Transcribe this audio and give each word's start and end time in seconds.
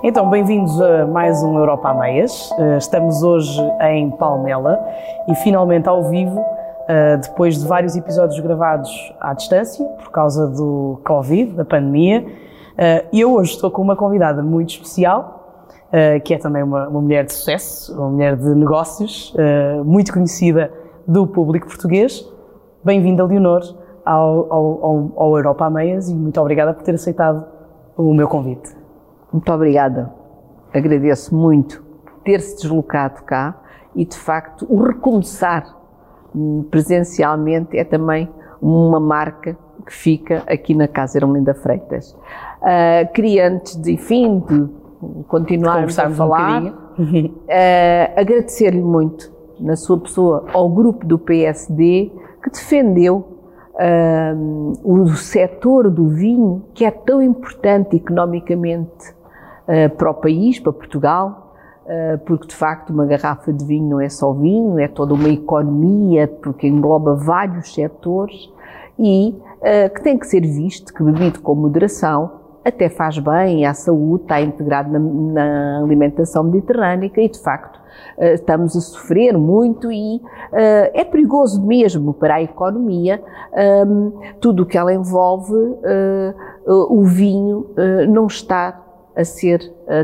Então, 0.00 0.30
bem-vindos 0.30 0.80
a 0.80 1.06
mais 1.06 1.42
um 1.42 1.58
Europa 1.58 1.88
a 1.88 1.94
Meias. 1.94 2.52
Eh, 2.56 2.76
estamos 2.76 3.20
hoje 3.24 3.60
em 3.80 4.10
Palmela 4.12 4.78
e 5.26 5.34
finalmente 5.34 5.88
ao 5.88 6.04
vivo, 6.04 6.40
eh, 6.86 7.16
depois 7.16 7.58
de 7.58 7.66
vários 7.66 7.96
episódios 7.96 8.38
gravados 8.38 9.12
à 9.20 9.34
distância, 9.34 9.84
por 9.84 10.12
causa 10.12 10.46
do 10.46 11.00
Covid, 11.04 11.52
da 11.52 11.64
pandemia. 11.64 12.24
Eh, 12.76 13.06
e 13.12 13.20
eu 13.20 13.34
hoje 13.34 13.54
estou 13.54 13.72
com 13.72 13.82
uma 13.82 13.96
convidada 13.96 14.40
muito 14.40 14.70
especial, 14.70 15.34
que 16.22 16.34
é 16.34 16.38
também 16.38 16.62
uma, 16.62 16.86
uma 16.86 17.00
mulher 17.00 17.24
de 17.24 17.32
sucesso, 17.32 17.94
uma 17.98 18.10
mulher 18.10 18.36
de 18.36 18.54
negócios, 18.54 19.34
muito 19.86 20.12
conhecida 20.12 20.70
do 21.06 21.26
público 21.26 21.66
português. 21.66 22.30
Bem-vinda, 22.84 23.24
Leonor, 23.24 23.62
ao, 24.04 24.52
ao, 24.52 25.12
ao 25.16 25.36
Europa 25.38 25.64
a 25.64 25.70
Meias 25.70 26.10
e 26.10 26.14
muito 26.14 26.38
obrigada 26.38 26.74
por 26.74 26.82
ter 26.82 26.94
aceitado 26.94 27.42
o 27.96 28.12
meu 28.12 28.28
convite. 28.28 28.77
Muito 29.32 29.52
obrigada. 29.52 30.12
Agradeço 30.72 31.34
muito 31.34 31.82
ter-se 32.24 32.56
deslocado 32.62 33.22
cá 33.22 33.58
e, 33.94 34.04
de 34.04 34.16
facto, 34.16 34.66
o 34.68 34.82
recomeçar 34.82 35.76
presencialmente 36.70 37.76
é 37.76 37.84
também 37.84 38.28
uma 38.60 39.00
marca 39.00 39.56
que 39.86 39.92
fica 39.92 40.42
aqui 40.46 40.74
na 40.74 40.86
Casa 40.86 41.18
Ermelinda 41.18 41.54
Freitas. 41.54 42.12
Uh, 42.60 43.12
queria, 43.14 43.48
antes 43.48 43.80
de, 43.80 43.92
enfim, 43.92 44.40
de 44.40 44.68
continuarmos 45.28 45.98
a 45.98 46.10
falar, 46.10 46.64
uh, 46.64 46.72
agradecer-lhe 48.16 48.82
muito, 48.82 49.32
na 49.58 49.76
sua 49.76 49.98
pessoa, 49.98 50.46
ao 50.52 50.68
grupo 50.68 51.06
do 51.06 51.18
PSD 51.18 52.12
que 52.42 52.50
defendeu 52.50 53.38
uh, 53.74 54.72
o 54.84 55.08
setor 55.16 55.90
do 55.90 56.08
vinho, 56.08 56.64
que 56.74 56.84
é 56.84 56.90
tão 56.90 57.22
importante 57.22 57.96
economicamente 57.96 59.17
para 59.98 60.10
o 60.10 60.14
país, 60.14 60.58
para 60.58 60.72
Portugal, 60.72 61.54
uh, 61.84 62.18
porque 62.24 62.46
de 62.46 62.54
facto 62.54 62.90
uma 62.90 63.04
garrafa 63.04 63.52
de 63.52 63.64
vinho 63.64 63.88
não 63.88 64.00
é 64.00 64.08
só 64.08 64.32
vinho, 64.32 64.78
é 64.78 64.88
toda 64.88 65.12
uma 65.12 65.28
economia, 65.28 66.26
porque 66.26 66.66
engloba 66.66 67.14
vários 67.14 67.74
setores 67.74 68.50
e 68.98 69.34
que 69.94 70.02
tem 70.02 70.16
que 70.16 70.26
ser 70.26 70.40
visto, 70.40 70.94
que 70.94 71.02
bebido 71.02 71.40
com 71.40 71.54
moderação, 71.54 72.30
até 72.64 72.88
faz 72.88 73.18
bem 73.18 73.66
à 73.66 73.74
saúde, 73.74 74.22
está 74.22 74.40
integrado 74.40 74.90
na, 74.90 74.98
na 74.98 75.78
alimentação 75.84 76.44
mediterrânica 76.44 77.20
e, 77.20 77.28
de 77.28 77.40
facto, 77.40 77.80
estamos 78.18 78.76
a 78.76 78.80
sofrer 78.80 79.36
muito 79.36 79.90
e 79.90 80.20
é 80.52 81.04
perigoso 81.04 81.64
mesmo 81.64 82.14
para 82.14 82.36
a 82.36 82.42
economia 82.42 83.20
um, 83.86 84.12
tudo 84.40 84.62
o 84.62 84.66
que 84.66 84.78
ela 84.78 84.92
envolve, 84.92 85.54
o 86.66 87.02
vinho 87.04 87.66
não 88.08 88.26
está 88.26 88.87
a 89.18 89.24
ser 89.24 89.60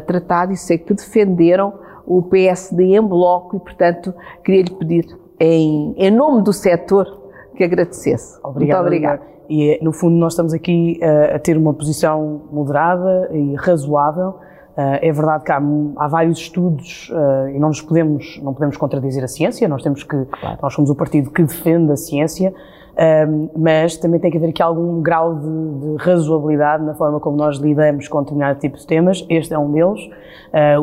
tratado 0.06 0.52
e 0.52 0.56
sei 0.56 0.76
que 0.76 0.92
defenderam 0.92 1.72
o 2.06 2.22
PSD 2.22 2.96
em 2.96 3.00
bloco 3.00 3.56
e, 3.56 3.60
portanto, 3.60 4.12
queria-lhe 4.44 4.70
pedir, 4.70 5.06
em, 5.40 5.94
em 5.96 6.10
nome 6.10 6.42
do 6.42 6.52
setor, 6.52 7.22
que 7.56 7.64
agradecesse. 7.64 8.38
Obrigado, 8.42 8.78
Muito 8.80 8.86
obrigada. 8.86 9.22
E, 9.48 9.78
no 9.82 9.92
fundo, 9.92 10.16
nós 10.16 10.32
estamos 10.32 10.52
aqui 10.52 10.98
uh, 11.02 11.36
a 11.36 11.38
ter 11.38 11.56
uma 11.56 11.72
posição 11.72 12.42
moderada 12.50 13.28
e 13.32 13.54
razoável. 13.54 14.40
Uh, 14.76 14.98
é 15.00 15.12
verdade 15.12 15.44
que 15.44 15.52
há, 15.52 15.62
há 15.96 16.08
vários 16.08 16.38
estudos 16.38 17.10
uh, 17.10 17.48
e 17.48 17.58
não 17.58 17.68
nos 17.68 17.80
podemos, 17.80 18.40
não 18.42 18.52
podemos 18.52 18.76
contradizer 18.76 19.22
a 19.22 19.28
ciência, 19.28 19.68
nós 19.68 19.82
temos 19.82 20.02
que, 20.02 20.24
claro. 20.24 20.58
nós 20.60 20.74
somos 20.74 20.90
o 20.90 20.96
partido 20.96 21.30
que 21.30 21.42
defende 21.42 21.92
a 21.92 21.96
ciência, 21.96 22.52
mas 23.56 23.97
também 23.97 24.20
tem 24.20 24.31
que 24.31 24.37
haver 24.37 24.50
aqui 24.50 24.62
algum 24.62 25.03
grau 25.03 25.34
de, 25.34 25.81
de, 25.81 25.97
razoabilidade 25.98 26.84
na 26.84 26.95
forma 26.95 27.19
como 27.19 27.37
nós 27.37 27.59
lidamos 27.59 28.09
com 28.09 28.20
determinado 28.20 28.59
tipo 28.61 28.77
de 28.77 28.87
temas. 28.87 29.25
Este 29.28 29.55
é 29.55 29.59
um 29.59 29.73
deles. 29.73 30.09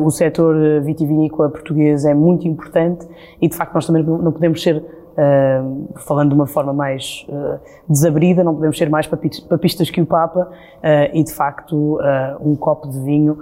o 0.02 0.10
setor 0.10 0.82
vitivinícola 0.82 1.48
português 1.48 2.04
é 2.04 2.14
muito 2.14 2.46
importante 2.46 3.06
e, 3.40 3.48
de 3.48 3.56
facto, 3.56 3.74
nós 3.74 3.86
também 3.86 4.02
não 4.02 4.32
podemos 4.32 4.62
ser 4.62 4.84
Uh, 5.12 5.92
falando 6.06 6.30
de 6.30 6.34
uma 6.34 6.46
forma 6.46 6.72
mais 6.72 7.26
uh, 7.28 7.60
desabrida, 7.86 8.42
não 8.42 8.54
podemos 8.54 8.78
ser 8.78 8.88
mais 8.88 9.06
papistas 9.06 9.90
que 9.90 10.00
o 10.00 10.06
Papa, 10.06 10.48
uh, 10.50 11.10
e 11.12 11.22
de 11.22 11.30
facto 11.34 11.98
um 12.40 12.56
copo 12.56 12.88
de 12.88 12.98
vinho 12.98 13.36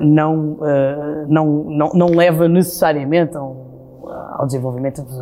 não, 0.00 0.58
não, 1.28 1.46
não, 1.64 1.90
não 1.92 2.06
leva 2.06 2.48
necessariamente 2.48 3.36
um, 3.36 3.56
ao 4.32 4.46
desenvolvimento 4.46 5.02
de, 5.02 5.12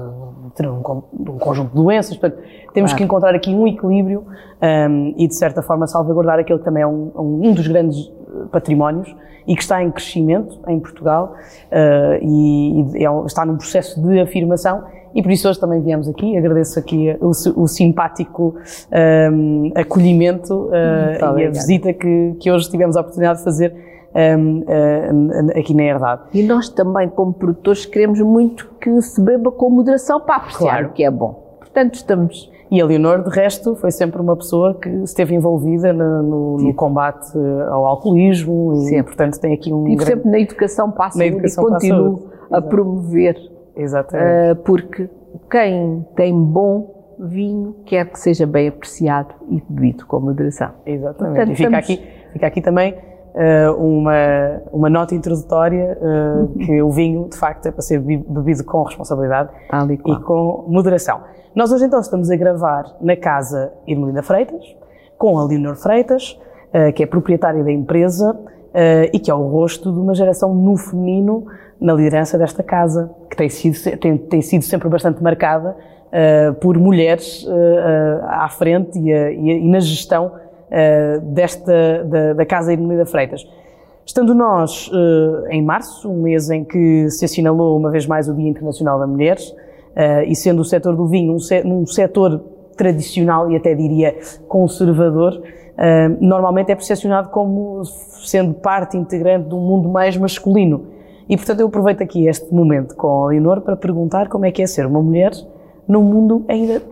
de, 0.56 0.66
um, 0.66 1.02
um, 1.12 1.38
conjunto 1.38 1.70
de 1.70 1.74
doenças. 1.74 2.16
Portanto, 2.16 2.42
temos 2.72 2.90
claro. 2.90 2.96
que 2.96 3.04
encontrar 3.04 3.34
aqui 3.34 3.54
um 3.54 3.66
equilíbrio 3.66 4.24
um, 4.62 5.14
e, 5.16 5.26
de 5.26 5.34
certa 5.34 5.62
forma, 5.62 5.86
salvaguardar 5.86 6.38
aquele 6.38 6.58
que 6.58 6.64
também 6.64 6.82
é 6.82 6.86
um, 6.86 7.10
um 7.14 7.52
dos 7.52 7.66
grandes 7.66 8.10
patrimónios 8.50 9.14
e 9.46 9.56
que 9.56 9.62
está 9.62 9.82
em 9.82 9.90
crescimento 9.90 10.60
em 10.68 10.78
Portugal 10.78 11.34
e, 12.22 12.84
e 12.94 13.04
é, 13.04 13.26
está 13.26 13.44
num 13.44 13.56
processo 13.56 14.00
de 14.00 14.20
afirmação 14.20 14.84
e 15.14 15.22
por 15.22 15.32
isso 15.32 15.48
hoje 15.48 15.58
também 15.58 15.80
viemos 15.80 16.08
aqui. 16.08 16.36
Agradeço 16.36 16.78
aqui 16.78 17.16
o, 17.20 17.30
o 17.62 17.66
simpático 17.66 18.56
um, 19.32 19.72
acolhimento 19.74 20.68
uh, 20.68 21.38
e 21.38 21.46
a 21.46 21.50
visita 21.50 21.92
que, 21.92 22.36
que 22.38 22.50
hoje 22.50 22.70
tivemos 22.70 22.96
a 22.96 23.00
oportunidade 23.00 23.38
de 23.38 23.44
fazer 23.44 23.89
um, 24.14 24.60
uh, 24.60 25.58
aqui 25.58 25.74
na 25.74 25.84
Herdade. 25.84 26.22
E 26.34 26.42
nós 26.42 26.68
também, 26.68 27.08
como 27.08 27.32
produtores, 27.32 27.86
queremos 27.86 28.20
muito 28.20 28.68
que 28.80 29.00
se 29.02 29.20
beba 29.20 29.50
com 29.50 29.70
moderação 29.70 30.20
para 30.20 30.36
apreciar 30.36 30.70
claro. 30.70 30.86
o 30.88 30.90
que 30.92 31.04
é 31.04 31.10
bom. 31.10 31.56
Portanto, 31.58 31.94
estamos 31.94 32.50
e 32.70 32.80
a 32.80 32.86
Leonor, 32.86 33.24
de 33.24 33.30
resto, 33.30 33.74
foi 33.74 33.90
sempre 33.90 34.20
uma 34.22 34.36
pessoa 34.36 34.74
que 34.74 34.88
esteve 35.02 35.34
envolvida 35.34 35.92
no, 35.92 36.22
no, 36.22 36.56
no 36.58 36.74
combate 36.74 37.36
ao 37.68 37.84
alcoolismo 37.84 38.74
e, 38.74 38.88
sempre. 38.88 39.02
portanto, 39.02 39.40
tem 39.40 39.52
aqui 39.52 39.72
um. 39.72 39.88
E 39.88 39.96
grande... 39.96 40.04
sempre 40.04 40.30
na 40.30 40.38
educação 40.38 40.88
passa 40.88 41.18
na 41.18 41.26
educação 41.26 41.64
e 41.64 41.66
continuo 41.66 42.30
a 42.48 42.62
promover 42.62 43.36
Exatamente. 43.76 44.52
Uh, 44.52 44.62
porque 44.62 45.08
quem 45.50 46.06
tem 46.14 46.34
bom 46.34 47.16
vinho 47.18 47.76
quer 47.84 48.06
que 48.06 48.18
seja 48.18 48.46
bem 48.46 48.68
apreciado 48.68 49.34
e 49.48 49.62
bebido 49.68 50.06
com 50.06 50.20
moderação. 50.20 50.70
Exatamente. 50.86 51.36
Portanto, 51.36 51.52
e 51.52 51.56
fica, 51.56 51.78
estamos... 51.78 52.00
aqui, 52.00 52.32
fica 52.32 52.46
aqui 52.46 52.60
também 52.60 52.94
uma, 53.78 54.60
uma 54.72 54.90
nota 54.90 55.14
introdutória 55.14 55.96
uh, 56.00 56.48
que 56.58 56.82
o 56.82 56.90
vinho, 56.90 57.28
de 57.28 57.36
facto, 57.36 57.66
é 57.66 57.70
para 57.70 57.82
ser 57.82 57.98
bebido 58.00 58.64
com 58.64 58.82
responsabilidade 58.82 59.50
e 59.90 60.16
com 60.20 60.64
moderação. 60.68 61.20
Nós 61.54 61.72
hoje 61.72 61.84
então 61.84 62.00
estamos 62.00 62.30
a 62.30 62.36
gravar 62.36 62.84
na 63.00 63.16
casa 63.16 63.72
Irmelinda 63.86 64.22
Freitas, 64.22 64.64
com 65.16 65.38
a 65.38 65.44
Leonor 65.44 65.76
Freitas, 65.76 66.38
uh, 66.74 66.92
que 66.92 67.02
é 67.02 67.06
proprietária 67.06 67.62
da 67.62 67.72
empresa 67.72 68.38
e 69.12 69.18
que 69.18 69.28
é 69.28 69.34
o 69.34 69.48
rosto 69.48 69.92
de 69.92 69.98
uma 69.98 70.14
geração 70.14 70.54
no 70.54 70.76
feminino 70.76 71.44
na 71.80 71.92
liderança 71.92 72.38
desta 72.38 72.62
casa, 72.62 73.10
que 73.28 73.36
tem 73.36 73.48
sido, 73.48 73.98
tem, 73.98 74.16
tem 74.16 74.40
sido 74.40 74.62
sempre 74.62 74.88
bastante 74.88 75.20
marcada 75.20 75.76
por 76.60 76.78
mulheres 76.78 77.44
à 78.28 78.48
frente 78.48 78.96
e, 78.96 79.10
e, 79.10 79.66
e 79.66 79.68
na 79.68 79.80
gestão 79.80 80.30
desta, 81.22 82.04
da, 82.04 82.32
da 82.34 82.46
Casa 82.46 82.72
Irmelida 82.72 83.04
Freitas. 83.04 83.46
Estando 84.06 84.34
nós 84.34 84.90
em 85.50 85.62
março, 85.62 86.10
um 86.10 86.22
mês 86.22 86.50
em 86.50 86.64
que 86.64 87.10
se 87.10 87.24
assinalou 87.24 87.76
uma 87.76 87.90
vez 87.90 88.06
mais 88.06 88.28
o 88.28 88.34
Dia 88.34 88.48
Internacional 88.48 88.98
da 88.98 89.06
Mulher, 89.06 89.36
e 90.26 90.34
sendo 90.34 90.62
o 90.62 90.64
setor 90.64 90.96
do 90.96 91.06
vinho 91.06 91.32
um, 91.32 91.80
um 91.80 91.86
setor 91.86 92.40
tradicional 92.76 93.50
e 93.50 93.56
até 93.56 93.74
diria 93.74 94.16
conservador, 94.48 95.42
normalmente 96.20 96.72
é 96.72 96.74
percepcionado 96.74 97.28
como 97.30 97.84
sendo 97.84 98.54
parte 98.54 98.96
integrante 98.96 99.48
de 99.48 99.54
um 99.54 99.60
mundo 99.60 99.88
mais 99.88 100.16
masculino. 100.16 100.86
E 101.28 101.36
portanto 101.36 101.60
eu 101.60 101.68
aproveito 101.68 102.02
aqui 102.02 102.26
este 102.26 102.52
momento 102.52 102.96
com 102.96 103.24
a 103.24 103.28
Leonor 103.28 103.60
para 103.60 103.76
perguntar 103.76 104.28
como 104.28 104.46
é 104.46 104.50
que 104.50 104.62
é 104.62 104.66
ser 104.66 104.86
uma 104.86 105.00
mulher 105.00 105.30
num 105.86 106.02
mundo 106.02 106.44
ainda 106.48 106.82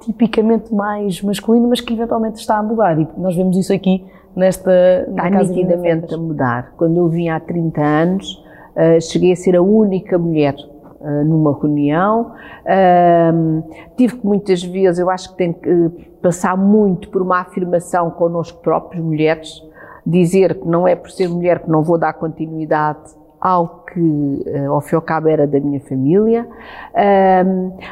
tipicamente 0.00 0.74
mais 0.74 1.22
masculino, 1.22 1.68
mas 1.68 1.80
que 1.80 1.92
eventualmente 1.92 2.40
está 2.40 2.58
a 2.58 2.62
mudar. 2.62 2.98
E 2.98 3.08
nós 3.16 3.34
vemos 3.34 3.56
isso 3.56 3.72
aqui 3.72 4.04
nesta. 4.34 5.06
Está 5.08 5.30
nitidamente 5.30 6.14
a 6.14 6.18
mudar. 6.18 6.72
Quando 6.76 6.96
eu 6.96 7.08
vim 7.08 7.28
há 7.28 7.40
30 7.40 7.80
anos, 7.80 8.44
uh, 8.76 9.00
cheguei 9.00 9.32
a 9.32 9.36
ser 9.36 9.56
a 9.56 9.62
única 9.62 10.18
mulher 10.18 10.54
uh, 11.00 11.24
numa 11.24 11.58
reunião. 11.58 12.32
Uh, 12.64 13.62
tive 13.96 14.16
que 14.16 14.26
muitas 14.26 14.62
vezes, 14.62 14.98
eu 14.98 15.10
acho 15.10 15.30
que 15.30 15.36
tenho 15.36 15.54
que 15.54 15.90
passar 16.22 16.56
muito 16.56 17.08
por 17.08 17.22
uma 17.22 17.40
afirmação 17.40 18.10
connosco 18.10 18.60
próprios, 18.60 19.04
mulheres, 19.04 19.62
dizer 20.04 20.60
que 20.60 20.68
não 20.68 20.86
é 20.86 20.94
por 20.94 21.10
ser 21.10 21.28
mulher 21.28 21.60
que 21.60 21.70
não 21.70 21.82
vou 21.82 21.98
dar 21.98 22.12
continuidade 22.12 23.16
algo 23.46 23.84
que, 23.92 24.42
eh, 24.46 24.66
ao 24.66 24.80
fim 24.80 24.94
e 24.94 24.96
ao 24.96 25.02
cabo, 25.02 25.28
era 25.28 25.46
da 25.46 25.60
minha 25.60 25.80
família, 25.80 26.46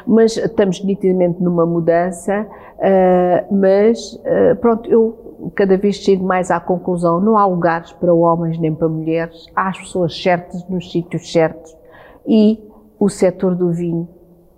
mas 0.06 0.36
estamos 0.36 0.82
nitidamente 0.82 1.40
numa 1.42 1.64
mudança, 1.64 2.46
ah, 2.80 3.44
mas 3.50 4.20
ah, 4.24 4.56
pronto, 4.56 4.90
eu 4.90 5.50
cada 5.54 5.76
vez 5.76 5.96
chego 5.96 6.24
mais 6.24 6.50
à 6.50 6.58
conclusão, 6.58 7.20
não 7.20 7.36
há 7.36 7.46
lugares 7.46 7.92
para 7.92 8.12
homens 8.12 8.58
nem 8.58 8.74
para 8.74 8.88
mulheres, 8.88 9.46
há 9.54 9.68
as 9.68 9.78
pessoas 9.78 10.20
certas 10.20 10.66
nos 10.68 10.90
sítios 10.90 11.30
certos 11.30 11.76
e 12.26 12.60
o 12.98 13.08
setor 13.08 13.54
do 13.54 13.70
vinho 13.70 14.08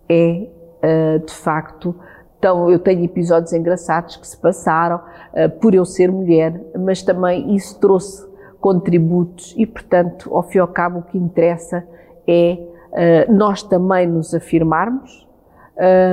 é, 0.09 0.49
ah, 0.83 1.19
de 1.19 1.33
facto, 1.33 1.95
então, 2.39 2.71
eu 2.71 2.79
tenho 2.79 3.03
episódios 3.05 3.53
engraçados 3.53 4.17
que 4.17 4.27
se 4.27 4.37
passaram 4.37 4.99
uh, 4.99 5.51
por 5.59 5.75
eu 5.75 5.85
ser 5.85 6.13
mulher, 6.13 6.61
mas 6.79 7.03
também 7.03 7.57
isso 7.57 7.81
trouxe 7.81 8.25
contributos 8.67 9.55
e, 9.57 9.65
portanto, 9.65 10.35
ao 10.35 10.43
fim 10.43 10.59
e 10.59 10.61
ao 10.61 10.67
cabo, 10.67 10.99
o 10.99 11.03
que 11.03 11.17
interessa 11.17 11.87
é 12.27 12.59
uh, 12.59 13.33
nós 13.33 13.63
também 13.63 14.09
nos 14.09 14.35
afirmarmos, 14.35 15.25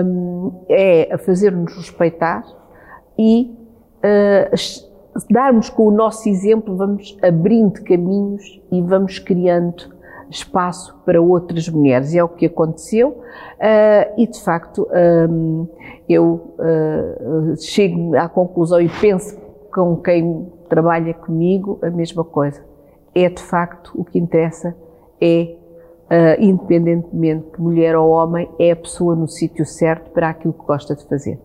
um, 0.05 0.51
é 0.69 1.17
fazer-nos 1.17 1.75
respeitar 1.75 2.43
e 3.17 3.57
uh, 4.05 5.23
darmos 5.31 5.71
com 5.71 5.87
o 5.87 5.91
nosso 5.91 6.29
exemplo, 6.29 6.77
vamos 6.77 7.17
abrindo 7.23 7.83
caminhos 7.83 8.61
e 8.71 8.83
vamos 8.83 9.17
criando 9.17 9.91
espaço 10.29 10.95
para 11.03 11.19
outras 11.19 11.67
mulheres. 11.67 12.13
É 12.13 12.23
o 12.23 12.29
que 12.29 12.45
aconteceu 12.45 13.09
uh, 13.09 14.13
e, 14.15 14.27
de 14.27 14.39
facto, 14.43 14.87
um, 15.27 15.67
eu 16.07 16.53
uh, 16.59 17.59
chego 17.59 18.15
à 18.15 18.29
conclusão 18.29 18.79
e 18.79 18.89
penso 19.01 19.41
com 19.73 19.95
quem 19.95 20.53
trabalha 20.73 21.13
comigo 21.13 21.77
a 21.83 21.89
mesma 21.91 22.23
coisa. 22.23 22.59
É, 23.13 23.29
de 23.29 23.43
facto, 23.43 23.91
o 23.93 24.03
que 24.03 24.17
interessa 24.17 24.75
é, 25.21 25.55
uh, 26.09 26.41
independentemente 26.41 27.45
de 27.55 27.61
mulher 27.61 27.95
ou 27.95 28.09
homem, 28.09 28.49
é 28.57 28.71
a 28.71 28.75
pessoa 28.75 29.15
no 29.15 29.27
sítio 29.27 29.67
certo 29.67 30.09
para 30.09 30.29
aquilo 30.29 30.51
que 30.51 30.65
gosta 30.65 30.95
de 30.95 31.07
fazer. 31.07 31.39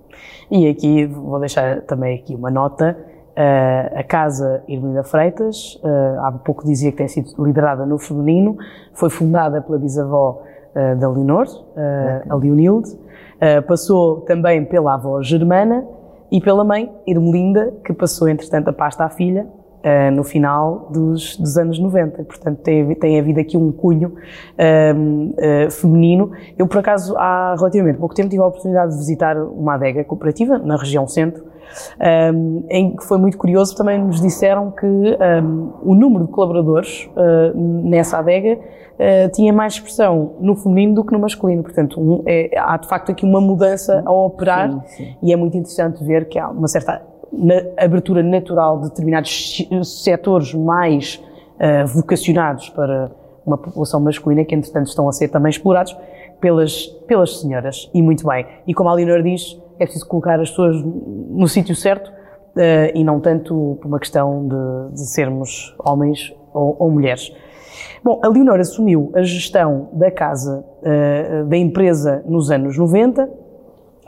E 0.50 0.66
aqui 0.66 1.04
vou 1.04 1.38
deixar 1.38 1.82
também 1.82 2.18
aqui 2.18 2.34
uma 2.34 2.50
nota 2.50 2.96
Uh, 3.38 3.96
a 3.96 4.02
Casa 4.02 4.64
Irmelinda 4.66 5.04
Freitas, 5.04 5.76
uh, 5.76 6.26
há 6.26 6.32
pouco 6.44 6.64
dizia 6.64 6.90
que 6.90 6.96
tem 6.96 7.06
sido 7.06 7.30
liderada 7.38 7.86
no 7.86 7.96
feminino, 7.96 8.56
foi 8.92 9.08
fundada 9.10 9.62
pela 9.62 9.78
bisavó 9.78 10.42
da 10.74 11.08
Leonor, 11.08 11.46
a 12.28 12.34
Leonilde, 12.34 12.98
passou 13.66 14.22
também 14.22 14.64
pela 14.64 14.94
avó 14.94 15.22
Germana 15.22 15.86
e 16.30 16.40
pela 16.40 16.64
mãe 16.64 16.92
Irmelinda, 17.06 17.74
que 17.84 17.92
passou 17.92 18.28
entretanto 18.28 18.68
a 18.68 18.72
pasta 18.72 19.04
à 19.04 19.08
filha 19.08 19.46
no 20.12 20.24
final 20.24 20.88
dos, 20.90 21.36
dos, 21.36 21.56
anos 21.56 21.78
90. 21.78 22.24
Portanto, 22.24 22.58
tem, 22.58 22.94
tem 22.94 23.18
havido 23.18 23.40
aqui 23.40 23.56
um 23.56 23.72
cunho 23.72 24.14
feminino. 25.70 26.32
Eu, 26.58 26.66
por 26.66 26.78
acaso, 26.78 27.16
há 27.16 27.54
relativamente 27.56 27.98
pouco 27.98 28.14
tempo 28.14 28.28
tive 28.28 28.42
a 28.42 28.46
oportunidade 28.46 28.92
de 28.92 28.98
visitar 28.98 29.36
uma 29.36 29.74
adega 29.74 30.04
cooperativa 30.04 30.58
na 30.58 30.76
região 30.76 31.06
centro, 31.06 31.44
um, 32.34 32.64
em 32.68 32.96
que 32.96 33.04
foi 33.04 33.18
muito 33.18 33.36
curioso, 33.36 33.76
também 33.76 33.98
nos 33.98 34.20
disseram 34.20 34.70
que 34.70 34.86
um, 34.86 35.72
o 35.82 35.94
número 35.94 36.26
de 36.26 36.32
colaboradores 36.32 37.08
uh, 37.12 37.56
nessa 37.88 38.18
adega 38.18 38.54
uh, 38.54 39.30
tinha 39.32 39.52
mais 39.52 39.74
expressão 39.74 40.34
no 40.40 40.56
feminino 40.56 40.94
do 40.94 41.04
que 41.04 41.12
no 41.12 41.18
masculino. 41.18 41.62
Portanto, 41.62 42.00
um, 42.00 42.22
é, 42.26 42.50
há 42.56 42.76
de 42.76 42.88
facto 42.88 43.12
aqui 43.12 43.24
uma 43.24 43.40
mudança 43.40 44.02
a 44.04 44.12
operar 44.12 44.70
sim, 44.86 45.04
sim. 45.04 45.16
e 45.22 45.32
é 45.32 45.36
muito 45.36 45.56
interessante 45.56 46.02
ver 46.04 46.28
que 46.28 46.38
há 46.38 46.48
uma 46.48 46.68
certa 46.68 47.02
na, 47.32 47.54
abertura 47.76 48.22
natural 48.22 48.80
de 48.80 48.88
determinados 48.88 49.66
setores 49.84 50.54
mais 50.54 51.22
uh, 51.56 51.86
vocacionados 51.86 52.68
para 52.70 53.10
uma 53.46 53.56
população 53.56 54.00
masculina 54.00 54.44
que, 54.44 54.54
entretanto, 54.54 54.88
estão 54.88 55.08
a 55.08 55.12
ser 55.12 55.28
também 55.28 55.50
explorados 55.50 55.96
pelas, 56.40 56.86
pelas 57.06 57.40
senhoras. 57.40 57.90
E 57.94 58.02
muito 58.02 58.26
bem. 58.26 58.46
E 58.66 58.74
como 58.74 58.88
a 58.90 58.94
Leonor 58.94 59.22
diz, 59.22 59.58
é 59.78 59.84
preciso 59.84 60.06
colocar 60.06 60.38
as 60.40 60.50
pessoas 60.50 60.82
no 60.82 61.48
sítio 61.48 61.74
certo 61.74 62.08
uh, 62.08 62.92
e 62.94 63.02
não 63.02 63.20
tanto 63.20 63.78
por 63.80 63.88
uma 63.88 63.98
questão 63.98 64.46
de, 64.46 64.94
de 64.94 65.06
sermos 65.06 65.74
homens 65.84 66.34
ou, 66.52 66.76
ou, 66.78 66.90
mulheres. 66.90 67.32
Bom, 68.02 68.20
a 68.22 68.28
Leonor 68.28 68.60
assumiu 68.60 69.10
a 69.14 69.22
gestão 69.22 69.88
da 69.92 70.10
casa, 70.10 70.64
uh, 70.82 71.46
da 71.46 71.56
empresa 71.56 72.22
nos 72.26 72.50
anos 72.50 72.76
90, 72.76 73.28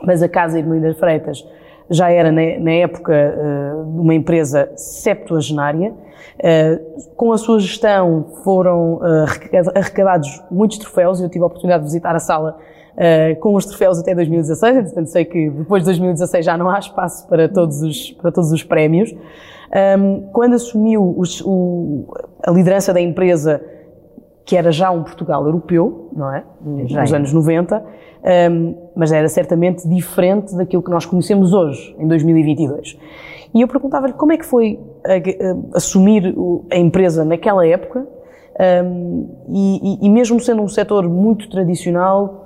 mas 0.03 0.21
a 0.21 0.29
Casa 0.29 0.59
Irmelinda 0.59 0.93
Freitas 0.95 1.45
já 1.89 2.09
era 2.09 2.31
na, 2.31 2.71
época 2.71 3.13
uh, 3.13 4.01
uma 4.01 4.13
empresa 4.13 4.71
septuagenária. 4.75 5.91
Uh, 5.91 7.11
com 7.15 7.31
a 7.31 7.37
sua 7.37 7.59
gestão 7.59 8.25
foram 8.43 8.95
uh, 8.95 9.25
arrecadados 9.75 10.41
muitos 10.49 10.77
troféus. 10.77 11.21
Eu 11.21 11.29
tive 11.29 11.43
a 11.43 11.47
oportunidade 11.47 11.83
de 11.83 11.89
visitar 11.89 12.15
a 12.15 12.19
sala 12.19 12.57
com 13.39 13.55
os 13.55 13.65
troféus 13.65 13.99
até 13.99 14.13
2016, 14.13 14.77
entretanto 14.77 15.09
sei 15.09 15.23
que 15.23 15.49
depois 15.49 15.81
de 15.81 15.85
2016 15.85 16.45
já 16.45 16.57
não 16.57 16.69
há 16.69 16.77
espaço 16.77 17.25
para 17.25 17.47
todos 17.47 17.81
os, 17.81 18.11
para 18.11 18.31
todos 18.33 18.51
os 18.51 18.63
prémios. 18.63 19.15
Um, 19.97 20.27
quando 20.33 20.55
assumiu 20.55 21.15
a 22.45 22.51
liderança 22.51 22.93
da 22.93 22.99
empresa, 22.99 23.61
que 24.45 24.57
era 24.57 24.71
já 24.71 24.91
um 24.91 25.03
Portugal 25.03 25.45
europeu, 25.45 26.09
não 26.13 26.33
é? 26.33 26.43
Nos 26.61 27.13
anos 27.13 27.33
90, 27.33 27.83
um, 28.51 28.75
mas 28.95 29.11
era 29.11 29.27
certamente 29.27 29.87
diferente 29.87 30.55
daquilo 30.55 30.83
que 30.83 30.91
nós 30.91 31.05
conhecemos 31.05 31.53
hoje, 31.53 31.95
em 31.99 32.07
2022. 32.07 32.97
E 33.53 33.61
eu 33.61 33.67
perguntava-lhe 33.67 34.13
como 34.13 34.31
é 34.31 34.37
que 34.37 34.45
foi 34.45 34.79
a, 35.05 35.13
a, 35.13 35.77
assumir 35.77 36.33
a 36.71 36.77
empresa 36.77 37.25
naquela 37.25 37.65
época, 37.65 38.07
um, 38.85 39.29
e, 39.49 40.05
e, 40.05 40.09
mesmo 40.09 40.39
sendo 40.39 40.61
um 40.61 40.67
setor 40.67 41.07
muito 41.09 41.49
tradicional, 41.49 42.41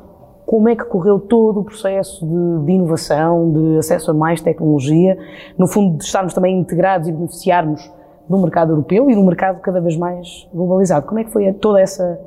como 0.45 0.69
é 0.69 0.75
que 0.75 0.86
correu 0.86 1.19
todo 1.19 1.62
o 1.62 1.63
processo 1.63 2.25
de, 2.25 2.65
de, 2.65 2.71
inovação, 2.71 3.51
de 3.51 3.77
acesso 3.80 4.12
a 4.12 4.13
mais 4.13 4.39
tecnologia, 4.42 5.18
no 5.57 5.68
fundo 5.68 5.97
de 5.97 6.03
estarmos 6.03 6.33
também 6.33 6.57
integrados 6.57 7.07
e 7.07 7.12
beneficiarmos 7.12 7.92
do 8.27 8.38
mercado 8.38 8.72
europeu 8.72 9.10
e 9.10 9.16
do 9.16 9.24
mercado 9.24 9.60
cada 9.62 9.80
vez 9.80 9.98
mais 9.98 10.48
globalizado. 10.54 11.06
Como 11.06 11.19
é 11.19 11.24
que 11.24 11.31
foi 11.31 11.51
toda 11.54 11.80
essa, 11.80 12.19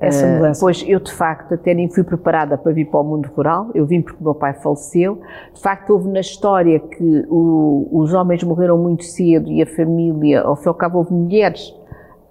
essa 0.00 0.26
eh, 0.26 0.34
mudança? 0.34 0.58
Uh, 0.58 0.60
pois 0.60 0.84
eu 0.86 1.00
de 1.00 1.12
facto 1.12 1.54
até 1.54 1.74
nem 1.74 1.88
fui 1.88 2.02
preparada 2.02 2.56
para 2.56 2.72
vir 2.72 2.86
para 2.86 3.00
o 3.00 3.04
mundo 3.04 3.28
rural, 3.34 3.68
eu 3.74 3.86
vim 3.86 4.00
porque 4.00 4.18
o 4.20 4.24
meu 4.24 4.34
pai 4.34 4.54
faleceu. 4.54 5.20
De 5.52 5.60
facto 5.60 5.90
houve 5.90 6.08
na 6.08 6.20
história 6.20 6.80
que 6.80 7.26
o, 7.28 7.88
os 7.92 8.12
homens 8.14 8.42
morreram 8.42 8.78
muito 8.78 9.04
cedo 9.04 9.50
e 9.50 9.62
a 9.62 9.66
família, 9.66 10.42
ao 10.42 10.56
fim 10.56 10.66
e 10.66 10.68
ao 10.68 10.74
cabo 10.74 10.98
houve 10.98 11.12
mulheres 11.12 11.74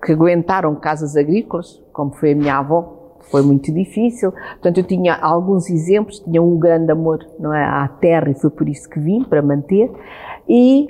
que 0.04 0.14
aguentaram 0.14 0.74
casas 0.76 1.16
agrícolas, 1.16 1.82
como 1.94 2.12
foi 2.12 2.32
a 2.32 2.36
minha 2.36 2.58
avó, 2.58 3.01
foi 3.30 3.42
muito 3.42 3.72
difícil. 3.72 4.32
Portanto, 4.32 4.78
eu 4.78 4.84
tinha 4.84 5.16
alguns 5.16 5.70
exemplos, 5.70 6.20
tinha 6.20 6.42
um 6.42 6.58
grande 6.58 6.92
amor 6.92 7.26
não 7.40 7.54
é, 7.54 7.64
à 7.64 7.88
terra 7.88 8.30
e 8.30 8.34
foi 8.34 8.50
por 8.50 8.68
isso 8.68 8.90
que 8.90 9.00
vim, 9.00 9.24
para 9.24 9.42
manter. 9.42 9.92
E, 10.48 10.88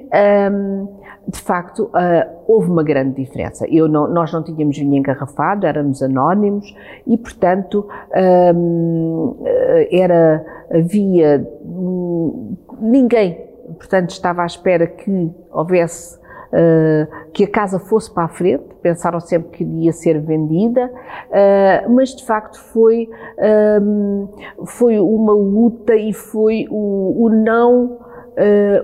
um, 0.51 0.88
de 1.28 1.39
facto, 1.39 1.83
uh, 1.83 2.42
houve 2.48 2.72
uma 2.72 2.83
grande 2.83 3.22
diferença. 3.22 3.66
Eu 3.69 3.88
não, 3.88 4.07
nós 4.07 4.31
não 4.33 4.44
tínhamos 4.44 4.78
vinho 4.78 4.95
engarrafado, 4.95 5.66
éramos 5.68 6.01
anónimos 6.01 6.75
e, 7.06 7.18
portanto, 7.18 7.88
um, 8.56 9.38
era, 9.92 10.44
havia 10.74 11.48
um, 11.63 12.56
ninguém, 12.80 13.45
portanto, 13.77 14.10
estava 14.10 14.42
à 14.42 14.45
espera 14.45 14.88
que 14.88 15.31
houvesse 15.51 16.20
uh, 16.51 17.31
que 17.31 17.44
a 17.44 17.48
casa 17.48 17.80
fosse 17.80 18.13
para 18.13 18.25
a 18.25 18.27
frente, 18.27 18.63
pensaram 18.81 19.20
sempre 19.20 19.50
que 19.50 19.63
ia 19.63 19.91
ser 19.91 20.20
vendida, 20.20 20.86
uh, 20.88 21.91
mas 21.91 22.15
de 22.15 22.25
facto 22.25 22.60
foi, 22.60 23.10
um, 23.81 24.27
foi 24.65 25.00
uma 25.00 25.34
luta 25.34 25.96
e 25.96 26.13
foi 26.13 26.67
o, 26.70 27.25
o 27.25 27.29
não, 27.29 28.00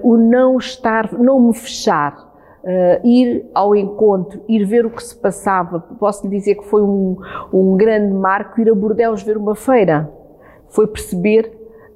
o 0.04 0.18
não 0.18 0.58
estar, 0.58 1.12
não 1.14 1.40
me 1.40 1.54
fechar. 1.54 2.28
Uh, 2.64 3.08
ir 3.08 3.50
ao 3.54 3.74
encontro, 3.74 4.42
ir 4.46 4.66
ver 4.66 4.86
o 4.86 4.90
que 4.90 5.02
se 5.02 5.16
passava. 5.16 5.80
Posso 5.80 6.28
lhe 6.28 6.38
dizer 6.38 6.56
que 6.56 6.66
foi 6.66 6.82
um, 6.82 7.16
um 7.54 7.78
grande 7.78 8.14
marco 8.14 8.60
ir 8.60 8.70
a 8.70 8.76
Bordeaux 8.76 9.24
ver 9.24 9.38
uma 9.38 9.56
feira. 9.56 10.12
Foi 10.68 10.86
perceber 10.86 11.50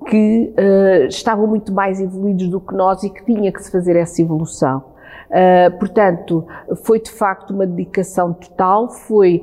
que 0.08 0.54
uh, 0.58 1.08
estavam 1.08 1.46
muito 1.46 1.74
mais 1.74 2.00
evoluídos 2.00 2.48
do 2.48 2.60
que 2.60 2.74
nós 2.74 3.04
e 3.04 3.10
que 3.10 3.24
tinha 3.26 3.52
que 3.52 3.62
se 3.62 3.72
fazer 3.72 3.96
essa 3.96 4.22
evolução. 4.22 4.84
Uh, 5.30 5.78
portanto, 5.80 6.46
foi 6.84 7.00
de 7.00 7.10
facto 7.10 7.52
uma 7.52 7.66
dedicação 7.66 8.34
total, 8.34 8.90
foi 8.90 9.42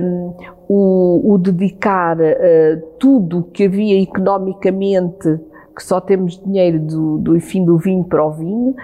um, 0.00 0.34
o, 0.68 1.34
o, 1.34 1.38
dedicar 1.38 2.16
uh, 2.16 2.80
tudo 2.98 3.42
que 3.52 3.64
havia 3.64 4.00
economicamente 4.00 5.40
que 5.78 5.84
só 5.84 6.00
temos 6.00 6.42
dinheiro 6.42 6.80
do, 6.80 7.18
do 7.18 7.40
fim 7.40 7.64
do 7.64 7.78
vinho 7.78 8.02
para 8.02 8.24
o 8.24 8.32
vinho, 8.32 8.74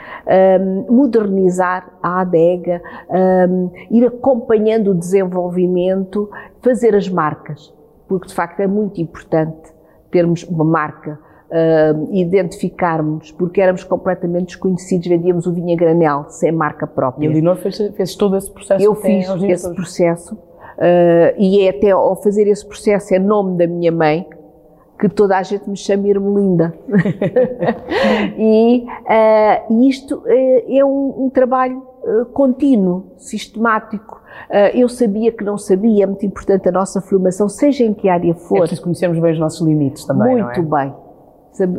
um, 0.61 0.87
modernizar 0.95 1.91
a 2.01 2.21
adega, 2.21 2.81
um, 3.49 3.71
ir 3.91 4.07
acompanhando 4.07 4.93
o 4.93 4.95
desenvolvimento, 4.95 6.31
fazer 6.63 6.95
as 6.95 7.09
marcas, 7.09 7.75
porque 8.07 8.29
de 8.29 8.35
facto 8.35 8.61
é 8.61 8.69
muito 8.69 9.01
importante 9.01 9.75
termos 10.09 10.45
uma 10.45 10.65
marca 10.65 11.19
uh, 11.55 12.09
identificarmos, 12.13 13.31
porque 13.33 13.61
éramos 13.61 13.85
completamente 13.85 14.47
desconhecidos, 14.47 15.07
vendíamos 15.07 15.47
o 15.47 15.53
vinho 15.53 15.73
a 15.75 15.77
granel, 15.77 16.27
sem 16.29 16.51
marca 16.51 16.87
própria. 16.87 17.27
E 17.27 17.31
a 17.31 17.33
Leonor 17.33 17.57
fez, 17.57 17.77
fez 17.97 18.17
todo 18.17 18.37
esse 18.37 18.51
processo? 18.51 18.85
Eu 18.85 18.95
fiz 18.97 19.29
esse 19.45 19.73
processo, 19.75 20.35
uh, 20.35 21.35
e 21.39 21.61
é 21.61 21.71
até 21.71 21.91
ao 21.91 22.21
fazer 22.21 22.49
esse 22.49 22.67
processo, 22.67 23.15
é 23.15 23.19
nome 23.19 23.57
da 23.57 23.67
minha 23.67 23.93
mãe, 23.93 24.27
que 24.99 25.09
toda 25.09 25.37
a 25.37 25.43
gente 25.43 25.69
me 25.69 25.77
chama 25.77 26.09
Irmelinda. 26.09 26.75
e 28.39 28.85
uh, 28.87 29.89
isto 29.89 30.23
é, 30.27 30.79
é 30.79 30.85
um, 30.85 31.25
um 31.25 31.31
trabalho 31.31 31.83
uh, 32.05 32.25
contínuo, 32.27 33.13
sistemático. 33.19 34.23
Uh, 34.49 34.77
eu 34.77 34.89
sabia 34.89 35.33
que 35.33 35.45
não 35.45 35.59
sabia, 35.59 36.05
é 36.05 36.07
muito 36.07 36.25
importante 36.25 36.69
a 36.69 36.73
nossa 36.73 37.01
formação, 37.01 37.49
seja 37.49 37.85
em 37.85 37.93
que 37.93 38.09
área 38.09 38.35
for. 38.35 38.59
É 38.59 38.61
preciso 38.61 38.83
conhecermos 38.83 39.19
bem 39.19 39.33
os 39.33 39.39
nossos 39.39 39.67
limites 39.67 40.05
também, 40.05 40.43
Muito 40.43 40.61
é? 40.61 40.63
bem 40.63 41.04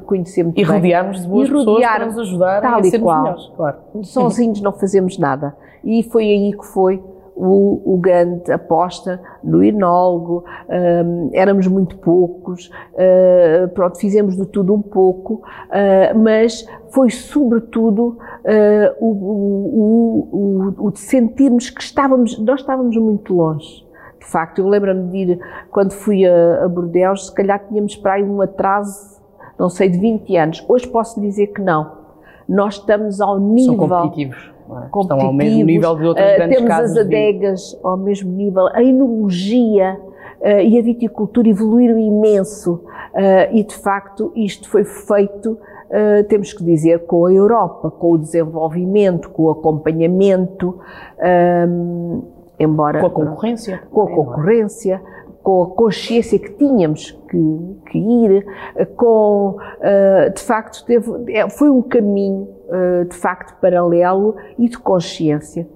conhecer 0.05 0.44
muito 0.44 0.60
e 0.60 0.65
bem. 0.65 0.75
rodearmos 0.75 1.22
de 1.22 1.27
boas 1.27 1.48
E 1.48 1.51
pessoas 1.51 1.65
rodear 1.65 1.96
para 1.96 2.05
nos 2.05 2.20
ajudar 2.20 2.62
tal 2.62 2.75
a 2.75 2.79
e 2.79 2.84
sermos 2.86 3.05
qual. 3.05 3.24
melhores. 3.24 3.48
Claro. 3.55 3.77
Sozinhos 4.03 4.62
não 4.62 4.72
fazemos 4.72 5.17
nada. 5.17 5.55
E 5.84 6.03
foi 6.03 6.24
aí 6.24 6.51
que 6.58 6.65
foi 6.65 7.01
o, 7.36 7.94
o 7.94 7.98
grande 7.98 8.50
aposta 8.51 9.22
no 9.44 9.62
enólogo, 9.62 10.46
hum, 10.70 11.29
éramos 11.34 11.67
muito 11.67 11.98
poucos, 11.98 12.72
uh, 12.94 13.67
pronto, 13.74 13.98
fizemos 14.00 14.38
de 14.38 14.46
tudo 14.46 14.74
um 14.74 14.82
pouco, 14.82 15.36
uh, 15.36 16.17
mas 16.17 16.65
foi 16.89 17.10
sobretudo 17.10 18.17
uh, 18.17 18.96
o, 19.01 19.12
o, 19.12 20.29
o, 20.32 20.88
o 20.88 20.91
de 20.91 21.00
sentirmos 21.00 21.70
que 21.70 21.82
estávamos, 21.82 22.39
nós 22.39 22.62
estávamos 22.62 22.96
muito 22.96 23.34
longe. 23.34 23.86
De 24.17 24.25
facto, 24.25 24.60
eu 24.60 24.67
lembro-me 24.67 25.12
de 25.12 25.17
ir, 25.17 25.39
quando 25.70 25.91
fui 25.91 26.25
a, 26.25 26.63
a 26.63 26.67
Bordeaux, 26.67 27.27
se 27.27 27.34
calhar 27.36 27.62
tínhamos 27.67 27.96
para 27.96 28.13
aí 28.13 28.24
um 28.24 28.41
atraso, 28.41 29.15
não 29.58 29.70
sei, 29.70 29.90
de 29.90 29.98
20 29.98 30.36
anos. 30.38 30.66
Hoje 30.68 30.88
posso 30.88 31.20
dizer 31.20 31.48
que 31.48 31.62
não. 31.62 32.06
Nós 32.48 32.76
estamos 32.76 33.20
ao 33.22 33.40
nível 33.40 33.76
São 33.76 33.88
competitivos. 33.88 34.52
é? 34.70 34.86
Estão 34.86 35.00
ao 35.00 35.28
competitivos, 35.28 35.36
mesmo 35.36 35.66
nível 35.66 35.96
de 35.96 36.06
outras 36.06 36.28
eh, 36.28 36.36
grandes 36.38 36.58
temos 36.58 36.70
casas 36.70 36.90
as 36.90 36.94
de 37.08 37.16
adegas 37.16 37.80
ao 37.84 37.98
mesmo 37.98 38.32
nível, 38.32 38.68
a 38.74 38.84
enologia 38.84 40.00
eh, 40.42 40.66
e 40.66 40.78
a 40.78 40.82
viticultura 40.82 41.50
evoluíram 41.50 41.98
imenso 41.98 42.82
eh, 43.16 43.50
e 43.54 43.64
de 43.64 43.76
facto 43.76 44.32
isto 44.36 44.70
foi 44.70 44.84
feito, 44.84 45.58
eh, 45.90 46.24
temos 46.24 46.54
que 46.54 46.64
dizer, 46.64 47.00
com 47.06 47.26
a 47.26 47.34
Europa, 47.34 47.90
com 47.90 48.12
o 48.12 48.18
desenvolvimento, 48.18 49.30
com 49.30 49.44
o 49.44 49.50
acompanhamento, 49.52 50.78
ehm, 51.20 52.22
embora 52.60 53.00
Com 53.00 53.08
a 53.08 53.10
concorrência. 53.10 53.82
com 53.92 54.02
a 54.02 54.12
é? 54.12 54.16
concorrência, 54.16 55.02
com 55.46 55.62
a 55.62 55.68
consciência 55.68 56.40
que 56.40 56.54
tínhamos 56.54 57.12
que, 57.30 57.78
que 57.92 58.00
ir, 58.00 58.48
eh, 58.75 58.84
com, 58.84 59.58
eh, 59.80 60.32
de 60.32 60.42
facto, 60.42 60.84
teve, 60.84 61.12
é, 61.32 61.48
foi 61.48 61.70
um 61.70 61.84
caminho, 61.84 62.50
eh, 62.68 63.04
de 63.04 63.16
facto, 63.16 63.56
paralelo 63.62 64.36
e 64.58 64.68
de 64.68 64.78
consciência 64.80 65.70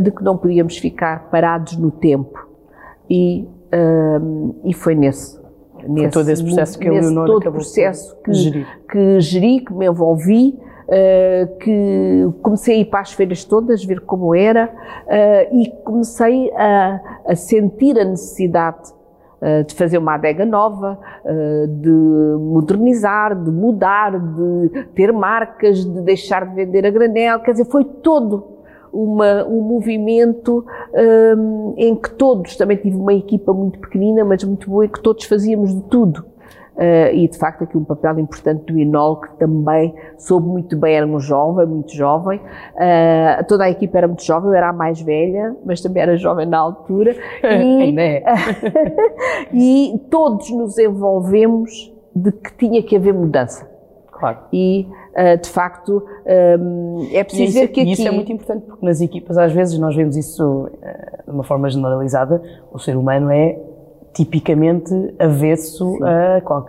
de 0.00 0.10
que 0.10 0.24
não 0.24 0.38
podíamos 0.38 0.78
ficar 0.78 1.28
parados 1.28 1.76
no 1.76 1.90
tempo. 1.90 2.48
E, 3.10 3.46
e 4.64 4.72
foi 4.72 4.94
nesse, 4.94 5.38
nesse 5.86 6.14
todo 6.14 6.30
esse 6.30 6.42
processo 6.42 6.78
que 6.78 6.88
a 6.88 6.92
nesse 6.92 7.14
todo 7.14 7.36
acabou 7.36 7.52
processo 7.52 8.16
que, 8.24 8.32
gerir. 8.32 8.66
que 8.90 9.20
geri, 9.20 9.60
que 9.60 9.74
me 9.74 9.86
envolvi, 9.86 10.58
eh, 10.88 11.48
que 11.60 12.28
comecei 12.42 12.76
a 12.76 12.78
ir 12.78 12.84
para 12.84 13.00
as 13.00 13.12
feiras 13.12 13.44
todas, 13.44 13.84
ver 13.84 14.00
como 14.00 14.34
era, 14.34 14.72
eh, 15.08 15.48
e 15.52 15.70
comecei 15.84 16.50
a, 16.54 17.00
a 17.26 17.34
sentir 17.34 17.98
a 17.98 18.04
necessidade 18.04 18.95
de 19.66 19.74
fazer 19.74 19.98
uma 19.98 20.14
adega 20.14 20.46
nova, 20.46 20.98
eh, 21.24 21.66
de 21.68 21.90
modernizar, 22.40 23.34
de 23.34 23.50
mudar, 23.50 24.18
de 24.18 24.84
ter 24.94 25.12
marcas, 25.12 25.84
de 25.84 26.00
deixar 26.00 26.46
de 26.46 26.54
vender 26.54 26.86
a 26.86 26.90
granel, 26.90 27.40
quer 27.40 27.52
dizer, 27.52 27.66
foi 27.66 27.84
todo 27.84 28.56
uma, 28.92 29.44
um 29.44 29.60
movimento 29.60 30.64
hum, 31.36 31.74
em 31.76 31.94
que 31.94 32.10
todos, 32.10 32.56
também 32.56 32.78
tive 32.78 32.96
uma 32.96 33.12
equipa 33.12 33.52
muito 33.52 33.78
pequenina, 33.78 34.24
mas 34.24 34.42
muito 34.42 34.70
boa, 34.70 34.86
em 34.86 34.88
que 34.88 35.00
todos 35.02 35.24
fazíamos 35.24 35.74
de 35.74 35.82
tudo. 35.82 36.24
Uh, 36.76 37.14
e 37.14 37.26
de 37.26 37.38
facto 37.38 37.64
aqui 37.64 37.76
um 37.76 37.84
papel 37.84 38.18
importante 38.18 38.70
do 38.70 38.78
Inol, 38.78 39.16
que 39.16 39.34
também 39.38 39.94
soube 40.18 40.46
muito 40.46 40.76
bem, 40.76 40.96
era 40.96 41.06
um 41.06 41.18
jovem, 41.18 41.66
muito 41.66 41.92
jovem, 41.94 42.38
Uh, 42.76 43.44
toda 43.48 43.64
a 43.64 43.70
equipa 43.70 43.96
era 43.96 44.06
muito 44.06 44.22
jovem, 44.22 44.50
eu 44.50 44.54
era 44.54 44.68
a 44.68 44.72
mais 44.72 45.00
velha, 45.00 45.56
mas 45.64 45.80
também 45.80 46.02
era 46.02 46.16
jovem 46.16 46.44
na 46.44 46.58
altura, 46.58 47.16
e, 47.42 47.98
é. 47.98 48.22
e 49.52 49.98
todos 50.10 50.50
nos 50.50 50.76
envolvemos 50.76 51.92
de 52.14 52.32
que 52.32 52.54
tinha 52.54 52.82
que 52.82 52.94
haver 52.96 53.14
mudança. 53.14 53.66
Claro. 54.12 54.38
E 54.52 54.86
uh, 55.12 55.40
de 55.40 55.48
facto 55.48 56.04
um, 56.58 57.08
é 57.12 57.24
preciso 57.24 57.50
isso, 57.50 57.60
ver 57.60 57.68
que 57.68 57.80
aqui... 57.80 57.92
isso 57.92 58.06
é 58.06 58.10
muito 58.10 58.32
importante 58.32 58.64
porque 58.66 58.84
nas 58.84 59.00
equipas 59.00 59.36
às 59.36 59.52
vezes 59.52 59.78
nós 59.78 59.94
vemos 59.94 60.16
isso 60.16 60.70
de 61.24 61.30
uma 61.30 61.44
forma 61.44 61.68
generalizada, 61.68 62.42
o 62.72 62.78
ser 62.78 62.96
humano 62.96 63.30
é 63.30 63.58
tipicamente 64.16 64.92
avesso 65.18 65.98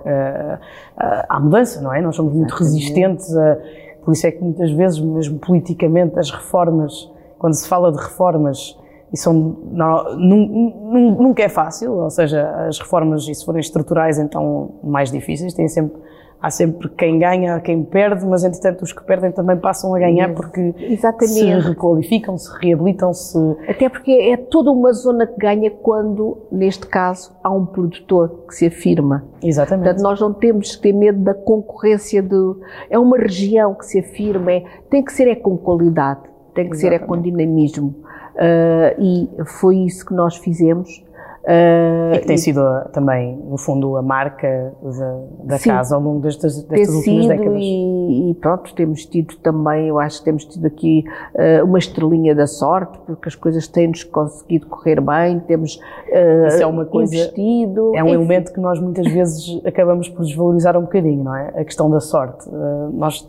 a, 0.05 0.59
a- 0.97 1.25
à 1.29 1.39
mudança, 1.39 1.81
não 1.81 1.93
é? 1.93 2.01
Nós 2.01 2.15
somos 2.15 2.33
muito 2.33 2.53
resistentes 2.55 3.35
a, 3.35 3.57
por 4.03 4.11
isso 4.13 4.27
é 4.27 4.31
que 4.31 4.43
muitas 4.43 4.71
vezes, 4.71 4.99
mesmo 4.99 5.39
politicamente, 5.39 6.17
as 6.19 6.29
reformas, 6.31 7.11
quando 7.39 7.53
se 7.53 7.67
fala 7.67 7.91
de 7.91 7.97
reformas, 7.97 8.77
e 9.11 9.17
são, 9.17 9.57
não, 9.71 10.17
nun- 10.17 10.73
nun- 10.91 11.15
nunca 11.23 11.41
é 11.43 11.49
fácil, 11.49 11.93
ou 11.93 12.09
seja, 12.09 12.49
as 12.67 12.77
reformas, 12.79 13.27
e 13.27 13.33
se 13.35 13.45
forem 13.45 13.61
estruturais, 13.61 14.17
então 14.19 14.71
mais 14.83 15.11
difíceis, 15.11 15.53
têm 15.53 15.67
sempre, 15.69 15.97
há 16.41 16.49
sempre 16.49 16.89
quem 16.89 17.19
ganha, 17.19 17.59
quem 17.59 17.83
perde, 17.83 18.25
mas 18.25 18.43
entretanto 18.43 18.83
os 18.83 18.93
que 18.93 19.03
perdem 19.03 19.31
também 19.31 19.57
passam 19.57 19.93
a 19.95 19.99
ganhar 19.99 20.33
porque 20.33 20.73
se 20.77 20.93
Exatamente. 20.93 21.67
requalificam, 21.67 22.37
se 22.37 22.49
reabilitam, 22.61 23.13
se 23.13 23.37
Até 23.67 23.89
porque 23.89 24.11
é 24.11 24.37
toda 24.37 24.71
uma 24.71 24.93
zona 24.93 25.25
que 25.25 25.37
ganha 25.37 25.71
quando, 25.71 26.37
neste 26.51 26.85
caso, 26.85 27.31
há 27.43 27.51
um 27.51 27.65
produtor 27.65 28.45
que 28.47 28.55
se 28.55 28.67
afirma. 28.67 29.25
Exatamente. 29.41 29.85
Portanto, 29.85 30.03
nós 30.03 30.19
não 30.19 30.33
temos 30.33 30.75
que 30.75 30.81
ter 30.81 30.93
medo 30.93 31.19
da 31.19 31.33
concorrência 31.33 32.21
do. 32.21 32.61
É 32.89 32.97
uma 32.97 33.17
região 33.17 33.73
que 33.73 33.85
se 33.85 33.99
afirma, 33.99 34.51
é, 34.51 34.63
tem 34.89 35.03
que 35.03 35.11
ser 35.11 35.27
é 35.27 35.35
com 35.35 35.57
qualidade, 35.57 36.21
tem 36.53 36.69
que 36.69 36.77
ser 36.77 36.93
é 36.93 36.99
com 36.99 37.19
dinamismo. 37.19 38.07
Ah, 38.37 38.95
e 38.99 39.29
foi 39.45 39.77
isso 39.77 40.05
que 40.05 40.13
nós 40.13 40.37
fizemos. 40.37 41.03
Ah, 41.49 42.11
E 42.15 42.19
que 42.19 42.27
tem 42.27 42.37
sido 42.37 42.59
ah, 42.59 42.89
também, 42.91 43.37
no 43.37 43.57
fundo, 43.57 43.95
a 43.95 44.01
marca 44.01 44.73
da, 44.83 45.19
da 45.45 45.57
Sim. 45.57 45.69
casa 45.69 45.95
ao 45.95 46.01
longo 46.01 46.19
destas, 46.19 46.61
destas 46.63 46.93
últimas 46.95 47.23
sido 47.25 47.27
décadas. 47.37 47.57
e, 47.61 48.29
e 48.31 48.33
pronto, 48.35 48.75
temos 48.75 49.05
tido 49.05 49.35
também, 49.37 49.87
eu 49.87 49.97
acho 49.97 50.19
que 50.19 50.25
temos 50.25 50.43
tido 50.43 50.67
aqui 50.67 51.05
eh, 51.35 51.63
uma 51.63 51.79
estrelinha 51.79 52.35
da 52.35 52.47
sorte, 52.47 52.99
porque 53.05 53.29
as 53.29 53.35
coisas 53.35 53.65
têm-nos 53.67 54.03
conseguido 54.03 54.67
correr 54.67 54.99
bem, 54.99 55.39
temos 55.39 55.79
eh, 56.09 56.47
Isso 56.49 56.63
é 56.63 56.65
uma 56.65 56.83
coisa- 56.85 57.15
investido. 57.15 57.91
É 57.95 58.03
um 58.03 58.07
enfim. 58.07 58.15
elemento 58.15 58.51
que 58.51 58.59
nós 58.59 58.77
muitas 58.81 59.07
vezes 59.09 59.61
acabamos 59.65 60.09
por 60.09 60.25
desvalorizar 60.25 60.75
um 60.77 60.81
bocadinho, 60.81 61.23
não 61.23 61.33
é? 61.35 61.53
A 61.55 61.63
questão 61.63 61.89
da 61.89 62.01
sorte. 62.01 62.45
Ah, 62.51 62.89
Nós 62.91 63.25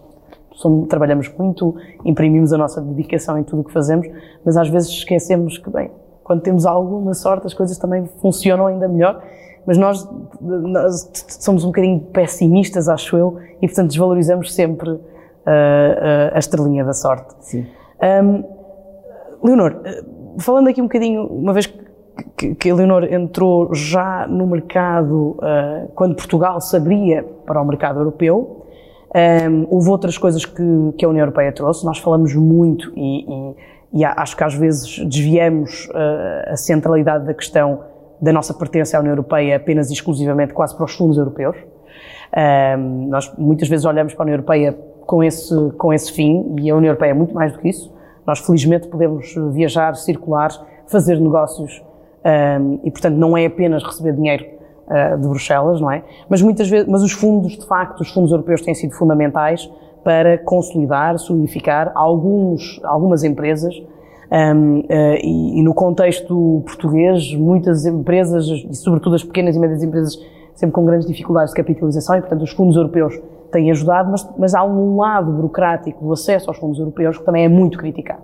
somos- 0.54 0.88
trabalhamos 0.88 1.32
muito, 1.38 1.76
imprimimos 2.04 2.52
a 2.52 2.58
nossa 2.58 2.80
dedicação 2.80 3.38
em 3.38 3.44
tudo 3.44 3.60
o 3.62 3.64
que 3.64 3.72
fazemos, 3.72 4.08
mas 4.44 4.56
às 4.56 4.68
vezes 4.68 4.88
esquecemos 4.90 5.56
que, 5.56 5.70
bem, 5.70 5.88
quando 6.28 6.42
temos 6.42 6.64
alguma 6.64 7.12
sorte, 7.14 7.46
as 7.48 7.54
coisas 7.54 7.76
também 7.78 8.04
funcionam 8.22 8.68
ainda 8.68 8.86
melhor. 8.86 9.20
Mas 9.66 9.76
nós, 9.76 10.08
nós 10.40 11.10
somos 11.40 11.64
um 11.64 11.66
bocadinho 11.68 11.98
pessimistas, 12.00 12.88
acho 12.88 13.16
eu, 13.18 13.36
e 13.60 13.66
portanto 13.66 13.88
desvalorizamos 13.88 14.54
sempre 14.54 14.90
ah, 15.44 16.30
ah, 16.32 16.36
a 16.36 16.38
estrelinha 16.38 16.84
da 16.84 16.92
sorte. 16.94 17.34
Sim. 17.40 17.66
Hum, 18.24 18.44
Leonor, 19.42 19.80
eh, 19.84 20.02
falando 20.38 20.68
aqui 20.68 20.80
um 20.80 20.84
bocadinho, 20.84 21.24
uma 21.26 21.52
vez 21.52 21.66
que, 21.66 21.78
que- 22.36 22.54
que 22.54 22.70
a 22.70 22.74
Leonor 22.74 23.04
entrou 23.12 23.74
já 23.74 24.26
no 24.26 24.46
mercado, 24.46 25.36
eh, 25.42 25.86
quando 25.94 26.14
Portugal 26.14 26.60
se 26.60 26.74
abria 26.76 27.22
para 27.44 27.60
o 27.60 27.64
mercado 27.64 27.98
europeu, 28.00 28.66
hum, 29.14 29.66
houve 29.70 29.90
outras 29.90 30.16
coisas 30.16 30.44
que, 30.46 30.92
que 30.96 31.04
a 31.04 31.08
União 31.08 31.22
Europeia 31.24 31.52
trouxe, 31.52 31.84
nós 31.84 31.98
falamos 31.98 32.34
muito 32.34 32.90
e, 32.96 33.24
e- 33.30 33.54
e 33.92 34.04
acho 34.04 34.36
que 34.36 34.44
às 34.44 34.54
vezes 34.54 34.98
desviamos 35.06 35.88
eh, 35.94 36.50
a 36.52 36.56
centralidade 36.56 37.24
da 37.24 37.32
questão 37.32 37.80
da 38.20 38.32
nossa 38.32 38.52
pertença 38.52 38.96
à 38.96 39.00
União 39.00 39.12
Europeia 39.12 39.56
apenas 39.56 39.90
e 39.90 39.94
exclusivamente 39.94 40.52
quase 40.52 40.74
para 40.74 40.84
os 40.84 40.94
fundos 40.94 41.16
europeus. 41.16 41.56
Um, 42.76 43.08
nós 43.08 43.32
muitas 43.38 43.68
vezes 43.68 43.86
olhamos 43.86 44.12
para 44.12 44.22
a 44.22 44.26
União 44.26 44.34
Europeia 44.34 44.76
com 45.06 45.24
esse, 45.24 45.54
com 45.78 45.92
esse 45.92 46.12
fim 46.12 46.56
e 46.60 46.70
a 46.70 46.76
União 46.76 46.90
Europeia 46.90 47.12
é 47.12 47.14
muito 47.14 47.34
mais 47.34 47.52
do 47.52 47.58
que 47.58 47.68
isso. 47.68 47.90
Nós, 48.26 48.40
felizmente, 48.40 48.88
podemos 48.88 49.34
viajar, 49.52 49.96
circular, 49.96 50.50
fazer 50.86 51.18
negócios 51.18 51.82
um, 52.60 52.80
e, 52.84 52.90
portanto, 52.90 53.14
não 53.14 53.36
é 53.36 53.46
apenas 53.46 53.82
receber 53.82 54.12
dinheiro 54.12 54.44
uh, 54.86 55.18
de 55.18 55.26
Bruxelas, 55.26 55.80
não 55.80 55.90
é? 55.90 56.02
Mas 56.28 56.42
muitas 56.42 56.68
vezes, 56.68 56.86
mas 56.86 57.02
os 57.02 57.12
fundos, 57.12 57.56
de 57.56 57.66
facto, 57.66 58.00
os 58.00 58.12
fundos 58.12 58.32
europeus 58.32 58.60
têm 58.60 58.74
sido 58.74 58.94
fundamentais 58.94 59.70
para 60.08 60.38
consolidar, 60.38 61.18
solidificar 61.18 61.92
alguns, 61.94 62.80
algumas 62.82 63.24
empresas 63.24 63.74
um, 64.32 64.78
uh, 64.78 64.84
e, 65.22 65.58
e 65.58 65.62
no 65.62 65.74
contexto 65.74 66.62
português, 66.64 67.34
muitas 67.34 67.84
empresas, 67.84 68.46
e 68.46 68.74
sobretudo 68.74 69.16
as 69.16 69.22
pequenas 69.22 69.54
e 69.54 69.58
médias 69.58 69.82
empresas, 69.82 70.18
sempre 70.54 70.72
com 70.72 70.86
grandes 70.86 71.06
dificuldades 71.06 71.52
de 71.52 71.56
capitalização 71.58 72.16
e, 72.16 72.20
portanto, 72.20 72.40
os 72.40 72.50
fundos 72.52 72.74
europeus 72.74 73.20
têm 73.52 73.70
ajudado, 73.70 74.10
mas, 74.10 74.26
mas 74.38 74.54
há 74.54 74.64
um 74.64 74.96
lado 74.96 75.30
burocrático 75.30 76.02
do 76.02 76.14
acesso 76.14 76.48
aos 76.48 76.56
fundos 76.56 76.78
europeus 76.78 77.18
que 77.18 77.24
também 77.24 77.44
é 77.44 77.48
muito 77.50 77.76
criticado. 77.76 78.22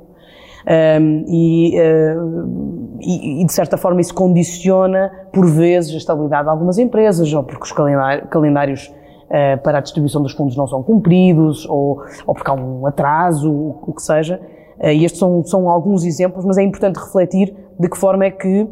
Um, 0.66 1.24
e, 1.28 1.78
uh, 1.78 2.96
e, 3.02 3.42
e, 3.42 3.44
de 3.44 3.52
certa 3.52 3.76
forma, 3.76 4.00
isso 4.00 4.14
condiciona, 4.14 5.12
por 5.30 5.44
vezes, 5.44 5.92
a 5.92 5.98
estabilidade 5.98 6.44
de 6.44 6.48
algumas 6.48 6.78
empresas, 6.78 7.30
ou 7.34 7.42
porque 7.42 7.64
os 7.64 7.72
calendários, 7.72 8.26
calendários 8.30 8.94
uh, 9.24 9.62
para 9.62 9.78
a 9.78 9.80
distribuição 9.80 10.22
dos 10.22 10.32
fundos 10.32 10.56
não 10.56 10.66
são 10.66 10.82
cumpridos, 10.82 11.66
ou, 11.66 12.02
ou 12.26 12.34
porque 12.34 12.50
há 12.50 12.54
um 12.54 12.86
atraso, 12.86 13.50
o, 13.50 13.92
que 13.94 14.02
seja. 14.02 14.40
Uh, 14.78 14.88
e 14.88 15.04
estes 15.04 15.18
são, 15.18 15.44
são 15.44 15.68
alguns 15.68 16.04
exemplos, 16.04 16.44
mas 16.44 16.58
é 16.58 16.62
importante 16.62 16.96
refletir 16.96 17.54
de 17.78 17.88
que 17.88 17.96
forma 17.96 18.24
é 18.24 18.30
que, 18.30 18.68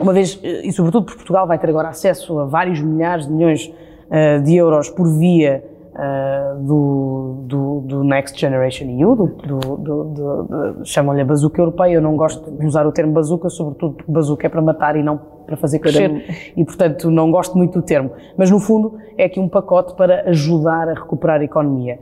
uma 0.00 0.12
vez, 0.12 0.38
e 0.42 0.72
sobretudo 0.72 1.04
porque 1.04 1.18
Portugal 1.18 1.46
vai 1.46 1.58
ter 1.58 1.68
agora 1.68 1.88
acesso 1.88 2.38
a 2.38 2.46
vários 2.46 2.80
milhares 2.80 3.26
de 3.26 3.32
milhões 3.32 3.72
de 4.44 4.56
euros 4.56 4.90
por 4.90 5.08
via 5.08 5.64
do, 6.60 7.36
do, 7.44 7.71
Next 8.12 8.38
Generation 8.38 8.86
EU, 8.98 9.16
do, 9.16 9.26
do 9.76 10.84
chamam-lhe 10.84 11.22
a 11.22 11.24
bazuca 11.24 11.60
europeia. 11.60 11.94
Eu 11.94 12.02
não 12.02 12.14
gosto 12.16 12.50
de 12.50 12.66
usar 12.66 12.86
o 12.86 12.92
termo 12.92 13.12
bazuca, 13.12 13.48
sobretudo 13.48 13.94
porque 13.94 14.12
bazuca 14.12 14.46
é 14.46 14.50
para 14.50 14.60
matar 14.60 14.96
e 14.96 15.02
não 15.02 15.18
para 15.46 15.56
fazer 15.56 15.80
crescer, 15.80 16.52
e 16.56 16.64
portanto 16.64 17.10
não 17.10 17.30
gosto 17.30 17.56
muito 17.56 17.80
do 17.80 17.84
termo. 17.84 18.12
Mas 18.36 18.50
no 18.50 18.60
fundo 18.60 18.98
é 19.18 19.24
aqui 19.24 19.40
um 19.40 19.48
pacote 19.48 19.94
para 19.94 20.28
ajudar 20.28 20.88
a 20.88 20.94
recuperar 20.94 21.40
a 21.40 21.44
economia. 21.44 21.98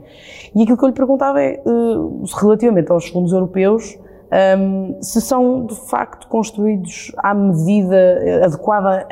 E 0.53 0.61
aquilo 0.61 0.77
que 0.77 0.83
eu 0.83 0.89
lhe 0.89 0.95
perguntava 0.95 1.41
é, 1.41 1.61
uh, 1.65 2.23
relativamente 2.39 2.91
aos 2.91 3.07
fundos 3.07 3.31
europeus, 3.31 3.97
um, 4.57 4.97
se 5.01 5.19
são 5.21 5.65
de 5.65 5.75
facto 5.89 6.27
construídos 6.27 7.11
à 7.17 7.33
medida 7.33 8.45
adequada 8.45 9.07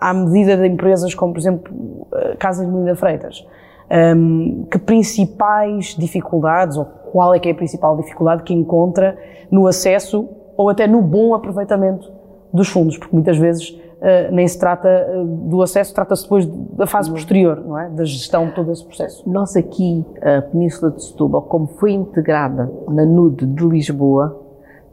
à 0.00 0.14
medida 0.14 0.56
de 0.56 0.66
empresas 0.66 1.14
como, 1.14 1.32
por 1.32 1.40
exemplo, 1.40 2.06
Casa 2.38 2.64
de 2.64 2.70
Melinda 2.70 2.94
Freitas. 2.94 3.44
Um, 3.90 4.66
que 4.70 4.78
principais 4.78 5.96
dificuldades, 5.98 6.76
ou 6.76 6.84
qual 6.84 7.34
é 7.34 7.38
que 7.38 7.48
é 7.48 7.52
a 7.52 7.54
principal 7.54 7.96
dificuldade 7.96 8.42
que 8.42 8.52
encontra 8.52 9.16
no 9.50 9.66
acesso 9.66 10.28
ou 10.56 10.68
até 10.68 10.86
no 10.86 11.00
bom 11.00 11.34
aproveitamento 11.34 12.12
dos 12.52 12.68
fundos? 12.68 12.98
Porque 12.98 13.14
muitas 13.14 13.38
vezes 13.38 13.70
uh, 13.70 14.30
nem 14.30 14.46
se 14.46 14.58
trata 14.58 14.88
uh, 14.88 15.24
do 15.24 15.62
acesso, 15.62 15.94
trata-se 15.94 16.22
depois 16.22 16.46
da 16.46 16.86
fase 16.86 17.10
posterior, 17.10 17.64
não 17.64 17.78
é? 17.78 17.88
Da 17.88 18.04
gestão 18.04 18.48
de 18.48 18.54
todo 18.54 18.70
esse 18.70 18.84
processo. 18.84 19.28
Nós 19.28 19.56
aqui, 19.56 20.04
a 20.20 20.42
Península 20.42 20.90
de 20.90 21.02
Setúbal, 21.02 21.42
como 21.42 21.66
foi 21.66 21.92
integrada 21.92 22.70
na 22.88 23.06
NUD 23.06 23.46
de 23.46 23.64
Lisboa, 23.66 24.38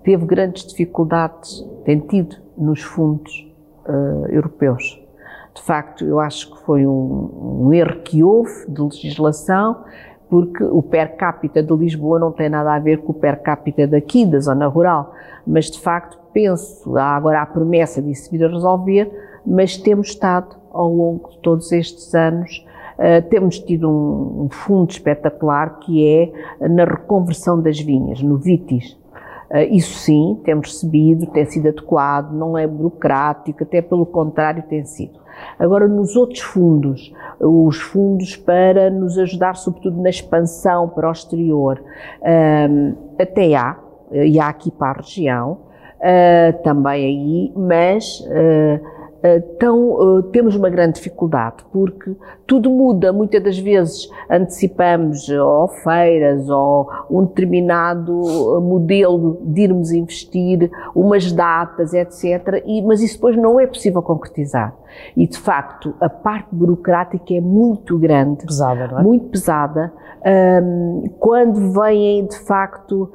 teve 0.04 0.26
grandes 0.26 0.66
dificuldades, 0.66 1.66
tem 1.84 2.00
tido 2.00 2.38
nos 2.58 2.82
fundos 2.82 3.46
uh, 3.88 4.28
europeus. 4.30 5.05
De 5.56 5.62
facto, 5.62 6.04
eu 6.04 6.20
acho 6.20 6.52
que 6.54 6.62
foi 6.64 6.86
um, 6.86 7.64
um, 7.64 7.74
erro 7.74 8.02
que 8.02 8.22
houve 8.22 8.52
de 8.68 8.82
legislação, 8.82 9.84
porque 10.30 10.62
o 10.64 10.82
per 10.82 11.16
capita 11.16 11.64
de 11.64 11.74
Lisboa 11.74 12.20
não 12.20 12.32
tem 12.32 12.50
nada 12.50 12.76
a 12.76 12.80
ver 12.80 12.98
com 12.98 13.14
o 13.14 13.16
per 13.16 13.42
capita 13.42 13.88
daqui, 13.88 14.26
da 14.26 14.40
zona 14.40 14.68
rural. 14.68 15.14
Mas, 15.48 15.72
de 15.72 15.80
facto, 15.80 16.20
penso, 16.34 16.98
há 16.98 17.16
agora 17.16 17.42
a 17.42 17.46
promessa 17.46 18.02
disso 18.02 18.30
vir 18.30 18.44
a 18.44 18.50
resolver, 18.50 19.10
mas 19.48 19.78
temos 19.78 20.10
estado, 20.10 20.58
ao 20.74 20.94
longo 20.94 21.30
de 21.30 21.38
todos 21.40 21.72
estes 21.72 22.14
anos, 22.14 22.66
uh, 22.98 23.28
temos 23.30 23.58
tido 23.60 23.90
um, 23.90 24.46
um 24.46 24.50
fundo 24.50 24.92
espetacular 24.92 25.80
que 25.80 26.06
é 26.06 26.68
na 26.68 26.84
reconversão 26.84 27.62
das 27.62 27.80
vinhas, 27.80 28.22
no 28.22 28.38
VITIS. 28.38 28.92
Uh, 29.50 29.60
isso 29.72 29.94
sim, 30.00 30.38
temos 30.44 30.74
recebido, 30.74 31.28
tem 31.28 31.46
sido 31.46 31.70
adequado, 31.70 32.34
não 32.34 32.58
é 32.58 32.68
burocrático, 32.68 33.64
até 33.64 33.82
pelo 33.82 34.06
contrário 34.06 34.64
tem 34.64 34.84
sido. 34.84 35.24
Agora, 35.58 35.88
nos 35.88 36.16
outros 36.16 36.42
fundos, 36.42 37.14
os 37.40 37.78
fundos 37.78 38.36
para 38.36 38.90
nos 38.90 39.18
ajudar, 39.18 39.56
sobretudo 39.56 40.02
na 40.02 40.10
expansão 40.10 40.90
para 40.90 41.08
o 41.08 41.12
exterior, 41.12 41.82
um, 42.70 42.96
até 43.20 43.56
há, 43.56 43.78
e 44.12 44.40
há 44.40 44.48
aqui 44.48 44.72
para 44.72 45.00
a 45.00 45.02
região, 45.02 45.60
uh, 46.00 46.64
também 46.64 47.06
aí, 47.06 47.54
mas 47.56 48.20
uh, 48.22 48.95
então 49.38 50.24
temos 50.32 50.56
uma 50.56 50.70
grande 50.70 50.96
dificuldade, 50.96 51.66
porque 51.72 52.16
tudo 52.46 52.70
muda, 52.70 53.12
muitas 53.12 53.42
das 53.42 53.58
vezes 53.58 54.10
antecipamos 54.30 55.28
ou 55.30 55.68
feiras 55.68 56.50
ou 56.50 56.90
um 57.10 57.26
determinado 57.26 58.14
modelo 58.62 59.40
de 59.42 59.62
irmos 59.62 59.92
investir, 59.92 60.70
umas 60.94 61.32
datas, 61.32 61.94
etc. 61.94 62.64
E, 62.66 62.82
mas 62.82 63.02
isso 63.02 63.16
depois 63.16 63.36
não 63.36 63.60
é 63.60 63.66
possível 63.66 64.02
concretizar. 64.02 64.76
E 65.16 65.28
de 65.28 65.38
facto, 65.38 65.94
a 66.00 66.10
parte 66.10 66.48
burocrática 66.52 67.34
é 67.34 67.42
muito 67.42 67.98
grande. 67.98 68.46
Pesada, 68.46 68.88
não 68.88 69.00
é? 69.00 69.04
Muito 69.04 69.28
pesada. 69.28 69.92
Quando 71.20 71.72
vêm 71.72 72.26
de 72.26 72.40
facto 72.40 73.12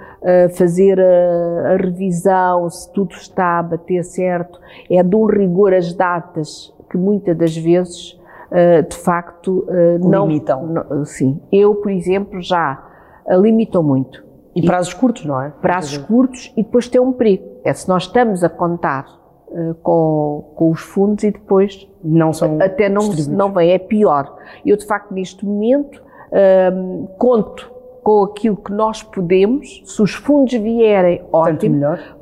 fazer 0.56 1.00
a, 1.00 1.72
a, 1.72 1.76
revisão, 1.76 2.70
se 2.70 2.92
tudo 2.92 3.14
está 3.14 3.58
a 3.58 3.62
bater 3.62 4.04
certo, 4.04 4.60
é 4.88 5.02
de 5.02 5.16
um 5.16 5.24
rigor 5.24 5.74
as 5.74 5.92
datas 6.00 6.72
que 6.88 6.96
muitas 6.96 7.36
das 7.36 7.54
vezes 7.54 8.18
uh, 8.50 8.88
de 8.88 8.96
facto 8.96 9.66
uh, 9.68 10.08
não. 10.08 10.26
Limitam. 10.26 10.66
Não, 10.66 11.04
sim. 11.04 11.38
Eu, 11.52 11.74
por 11.74 11.90
exemplo, 11.90 12.40
já 12.40 12.82
limitam 13.28 13.82
muito. 13.82 14.24
E, 14.56 14.60
e 14.60 14.66
prazos 14.66 14.94
curtos, 14.94 15.26
não 15.26 15.40
é? 15.40 15.50
Prazos 15.60 15.98
curtos 15.98 16.52
e 16.56 16.62
depois 16.62 16.88
tem 16.88 17.00
um 17.00 17.12
perigo. 17.12 17.44
É 17.62 17.72
se 17.72 17.86
nós 17.88 18.04
estamos 18.04 18.42
a 18.42 18.48
contar 18.48 19.06
uh, 19.48 19.74
com, 19.82 20.52
com 20.56 20.70
os 20.70 20.80
fundos 20.80 21.22
e 21.22 21.30
depois 21.30 21.86
não 22.02 22.32
são 22.32 22.58
até 22.60 22.88
não, 22.88 23.10
não 23.28 23.52
vem, 23.52 23.70
é 23.70 23.78
pior. 23.78 24.36
Eu, 24.64 24.76
de 24.76 24.86
facto, 24.86 25.12
neste 25.12 25.44
momento, 25.44 26.02
uh, 26.32 27.06
conto 27.18 27.70
com 28.02 28.24
aquilo 28.24 28.56
que 28.56 28.72
nós 28.72 29.02
podemos, 29.02 29.82
se 29.84 30.02
os 30.02 30.14
fundos 30.14 30.54
vierem, 30.54 31.22
ótimo, 31.30 31.78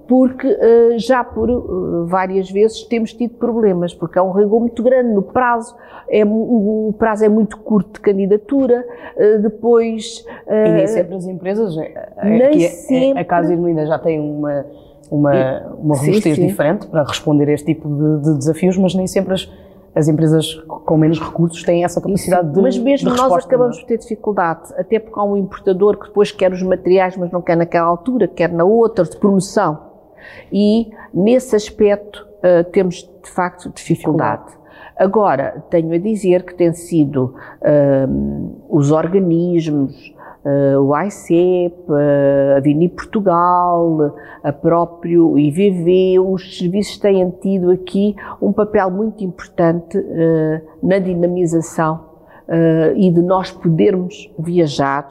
porque 0.08 0.48
uh, 0.48 0.98
já 0.98 1.22
por 1.22 1.50
uh, 1.50 2.06
várias 2.06 2.50
vezes 2.50 2.82
temos 2.84 3.12
tido 3.12 3.34
problemas, 3.34 3.92
porque 3.92 4.18
há 4.18 4.22
um 4.22 4.32
rigor 4.32 4.60
muito 4.60 4.82
grande 4.82 5.12
no 5.12 5.22
prazo, 5.22 5.76
é, 6.08 6.24
o 6.24 6.94
prazo 6.98 7.26
é 7.26 7.28
muito 7.28 7.58
curto 7.58 7.92
de 7.92 8.00
candidatura, 8.00 8.84
uh, 9.16 9.42
depois... 9.42 10.24
e 10.48 10.72
nem 10.72 10.86
sempre 10.86 11.14
as 11.14 11.26
empresas, 11.26 11.76
nem 12.24 12.64
é, 12.64 12.68
sempre. 12.70 13.20
a 13.20 13.24
Casa 13.24 13.52
Irmelinda 13.52 13.84
já 13.84 13.98
tem 13.98 14.18
uma, 14.18 14.64
uma, 15.10 15.32
uma 15.78 15.94
robustez 15.94 16.36
diferente 16.36 16.86
para 16.86 17.04
responder 17.04 17.46
a 17.50 17.52
este 17.52 17.66
tipo 17.66 17.86
de, 17.86 18.22
de 18.24 18.38
desafios, 18.38 18.78
mas 18.78 18.94
nem 18.94 19.06
sempre 19.06 19.34
as 19.34 19.46
as 19.94 20.06
empresas 20.06 20.54
com 20.54 20.96
menos 20.96 21.18
recursos 21.18 21.64
têm 21.64 21.82
essa 21.82 22.00
capacidade 22.00 22.52
de 22.52 22.60
Mas 22.60 22.78
mesmo 22.78 23.10
de 23.10 23.16
nós 23.16 23.44
acabamos 23.44 23.76
é? 23.76 23.80
por 23.80 23.86
ter 23.88 23.98
dificuldade, 23.98 24.72
até 24.76 25.00
porque 25.00 25.18
há 25.18 25.24
um 25.24 25.36
importador 25.36 25.98
que 25.98 26.06
depois 26.06 26.30
quer 26.30 26.52
os 26.52 26.62
materiais, 26.62 27.16
mas 27.16 27.32
não 27.32 27.42
quer 27.42 27.56
naquela 27.56 27.86
altura, 27.88 28.28
quer 28.28 28.52
na 28.52 28.64
outra, 28.64 29.04
de 29.04 29.16
promoção. 29.16 29.87
E 30.52 30.90
nesse 31.12 31.54
aspecto 31.56 32.26
uh, 32.38 32.64
temos 32.70 32.96
de 33.22 33.30
facto 33.30 33.70
dificuldade. 33.70 34.58
Agora, 34.98 35.62
tenho 35.70 35.92
a 35.92 35.98
dizer 35.98 36.42
que 36.42 36.54
tem 36.54 36.72
sido 36.72 37.36
uh, 37.62 38.56
os 38.68 38.90
organismos, 38.90 40.12
uh, 40.44 40.80
o 40.80 40.96
ICEP, 41.02 41.76
uh, 41.88 42.56
a 42.56 42.60
Vini 42.60 42.88
Portugal, 42.88 44.16
a 44.42 44.52
próprio 44.52 45.38
IVV, 45.38 46.18
os 46.18 46.58
serviços 46.58 46.98
têm 46.98 47.30
tido 47.30 47.70
aqui 47.70 48.16
um 48.42 48.52
papel 48.52 48.90
muito 48.90 49.22
importante 49.22 49.96
na 50.82 50.98
dinamização 50.98 52.08
e 52.96 53.10
de 53.10 53.20
nós 53.20 53.50
podermos 53.50 54.32
viajar 54.38 55.06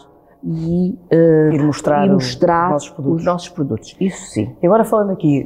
e 0.49 0.97
uh, 1.12 1.65
mostrar, 1.65 2.07
mostrar 2.07 2.67
os, 2.67 2.89
nossos 2.89 3.05
os, 3.05 3.25
nossos 3.25 3.49
produtos. 3.49 3.97
Isso 3.99 4.27
sim. 4.27 4.55
E 4.63 4.65
agora 4.65 4.86
falando 4.86 5.12
aqui, 5.12 5.45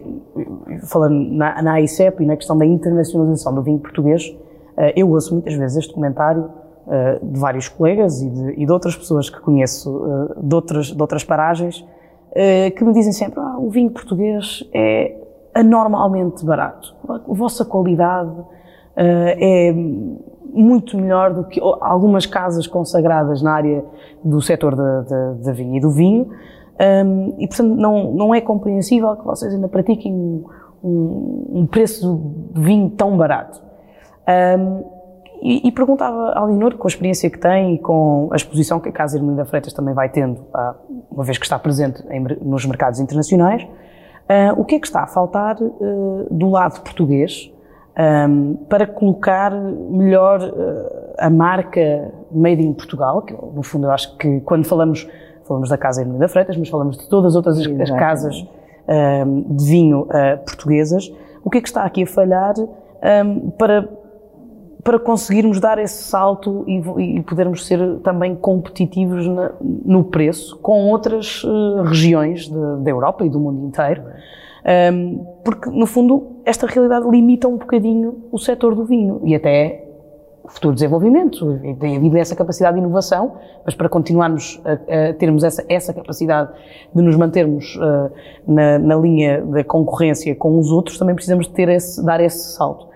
falando 0.84 1.16
na, 1.32 1.60
na 1.64 1.74
AICEP 1.74 2.22
e 2.22 2.26
na 2.28 2.38
questão 2.38 2.56
da 2.56 2.66
internacionalização 2.66 3.56
do 3.56 3.64
vinho 3.64 3.80
português, 3.80 4.28
uh, 4.28 4.94
eu 4.96 5.10
ouço 5.10 5.34
muitas 5.34 5.56
vezes 5.56 5.78
este 5.78 5.94
comentário 5.94 6.44
uh, 6.86 7.26
de 7.26 7.40
vários 7.40 7.68
colegas 7.68 8.22
e 8.22 8.30
de, 8.30 8.62
e 8.62 8.66
de, 8.66 8.72
outras 8.72 8.96
pessoas 8.96 9.28
que 9.28 9.40
conheço 9.42 10.30
de, 10.38 10.54
outras, 10.54 10.88
de 10.88 11.02
outras 11.02 11.24
paragens 11.24 11.84
que 12.78 12.86
me 12.86 12.94
dizem 12.94 13.12
sempre 13.12 13.42
ah, 13.42 13.58
o 13.58 13.70
vinho 13.70 13.92
português 13.92 14.64
é 14.74 15.18
anormalmente 15.54 16.46
barato. 16.46 16.96
A 17.10 17.20
vossa 17.28 17.66
qualidade 17.66 18.32
é 18.96 19.76
muito 20.54 20.98
melhor 20.98 21.34
do 21.34 21.44
que 21.46 21.60
algumas 21.80 22.26
casas 22.26 22.68
consagradas 22.68 23.42
na 23.42 23.54
área 23.54 23.86
do 24.24 24.42
setor 24.42 24.76
da, 24.76 25.02
da, 25.02 25.34
da 25.34 25.52
vinha 25.52 25.78
e 25.78 25.82
do 25.82 25.90
vinho. 25.90 26.30
Um, 26.80 27.36
e, 27.38 27.48
portanto, 27.48 27.76
não, 27.76 28.12
não 28.12 28.36
é 28.36 28.42
compreensível 28.42 29.16
que 29.16 29.26
vocês 29.26 29.54
ainda 29.54 29.68
pratiquem 29.68 30.14
um, 30.84 31.50
um, 31.54 31.68
preço 31.68 32.34
de 32.54 32.62
vinho 32.62 32.90
tão 32.90 33.16
barato. 33.18 33.62
Um, 34.58 34.84
e, 35.42 35.68
e, 35.68 35.72
perguntava 35.72 36.34
ao 36.34 36.48
Leonor, 36.48 36.78
com 36.78 36.88
a 36.88 36.90
experiência 36.90 37.30
que 37.30 37.40
tem 37.40 37.76
e 37.76 37.80
com 37.80 38.30
a 38.32 38.36
exposição 38.36 38.80
que 38.80 38.90
a 38.90 38.92
Casa 38.92 39.18
Irmelinda 39.18 39.44
Freitas 39.44 39.74
também 39.74 39.94
vai 39.94 40.08
tendo, 40.08 40.46
uma 41.10 41.24
vez 41.24 41.38
que 41.38 41.46
está 41.46 41.58
presente 41.58 42.04
em, 42.10 42.20
nos 42.42 42.66
mercados 42.66 43.00
internacionais, 43.00 43.64
uh, 43.64 44.60
o 44.60 44.64
que 44.64 44.76
é 44.76 44.80
que 44.80 44.86
está 44.86 45.02
a 45.02 45.08
faltar 45.08 45.58
uh, 45.60 46.28
do 46.30 46.50
lado 46.50 46.82
português 46.82 47.52
um, 47.98 48.56
para 48.70 48.88
colocar 48.88 49.52
melhor 49.52 50.42
uh, 50.42 51.14
a 51.18 51.30
marca 51.30 52.12
Made 52.32 52.62
in 52.62 52.74
Portugal, 52.74 53.22
que 53.22 53.34
no 53.34 53.64
fundo 53.64 53.88
eu 53.88 53.92
acho 53.92 54.16
que 54.18 54.40
quando 54.42 54.66
falamos, 54.66 55.08
falamos 55.46 55.70
da 55.70 55.78
Casa 55.78 56.04
da 56.06 56.28
Freitas, 56.28 56.56
mas 56.58 56.70
falamos 56.70 56.98
de 56.98 57.10
todas 57.10 57.32
as 57.32 57.36
outras 57.36 57.58
Sim, 57.58 57.82
as 57.82 57.92
casas 57.92 58.46
um, 58.88 59.56
de 59.56 59.66
vinho 59.66 60.02
uh, 60.04 60.38
portuguesas, 60.46 61.12
o 61.44 61.50
que 61.50 61.58
é 61.58 61.62
que 61.62 61.68
está 61.68 61.84
aqui 61.84 62.04
a 62.04 62.08
falhar 62.08 62.54
um, 62.60 63.50
para, 63.52 63.90
para 64.84 65.00
conseguirmos 65.00 65.60
dar 65.60 65.78
esse 65.78 66.04
salto 66.04 66.64
e, 66.68 67.18
e 67.18 67.22
podermos 67.24 67.66
ser 67.66 68.00
também 68.00 68.36
competitivos 68.36 69.28
na, 69.28 69.52
no 69.62 70.06
preço 70.06 70.58
com 70.60 70.90
outras 70.90 71.44
uh, 71.44 71.84
regiões 71.84 72.48
da 72.48 72.90
Europa 72.90 73.26
e 73.26 73.30
do 73.30 73.40
mundo 73.40 73.68
inteiro? 73.68 74.04
Porque, 75.44 75.70
no 75.70 75.86
fundo, 75.86 76.38
esta 76.46 76.68
realidade 76.68 77.10
limita 77.10 77.48
um 77.48 77.58
bocadinho 77.58 78.26
o 78.32 78.38
setor 78.38 78.76
do 78.76 78.86
vinho 78.86 79.22
e 79.24 79.36
até 79.36 79.88
futuro 80.48 80.74
desenvolvimento, 80.74 81.60
tem 81.80 81.98
havido 81.98 82.18
essa 82.18 82.36
capacidade 82.36 82.76
de 82.76 82.82
inovação, 82.82 83.36
mas 83.66 83.74
para 83.74 83.88
continuarmos 83.88 84.62
a, 84.66 85.10
a 85.10 85.14
termos 85.14 85.44
essa, 85.44 85.64
essa 85.70 85.94
capacidade 85.94 86.52
de 86.94 87.02
nos 87.02 87.16
mantermos 87.16 87.76
uh, 87.76 88.12
na, 88.48 88.78
na, 88.78 88.96
linha 88.96 89.42
da 89.42 89.64
concorrência 89.64 90.36
com 90.36 90.60
os 90.60 90.72
outros, 90.72 90.98
também 90.98 91.16
precisamos 91.16 91.48
ter 91.48 91.70
esse, 91.70 92.04
dar 92.04 92.20
esse 92.20 92.56
salto. 92.56 92.90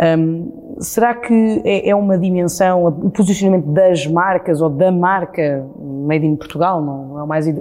Um, 0.00 0.76
será 0.80 1.12
que 1.14 1.62
é, 1.64 1.88
é, 1.88 1.94
uma 1.94 2.16
dimensão, 2.16 2.86
o 2.86 3.10
posicionamento 3.10 3.66
das 3.66 4.06
marcas 4.06 4.60
ou 4.60 4.70
da 4.70 4.92
marca 4.92 5.66
Made 5.76 6.24
in 6.24 6.36
Portugal, 6.36 6.80
não 6.80 7.18
é 7.18 7.22
o 7.22 7.26
mais 7.26 7.48
uh, 7.48 7.60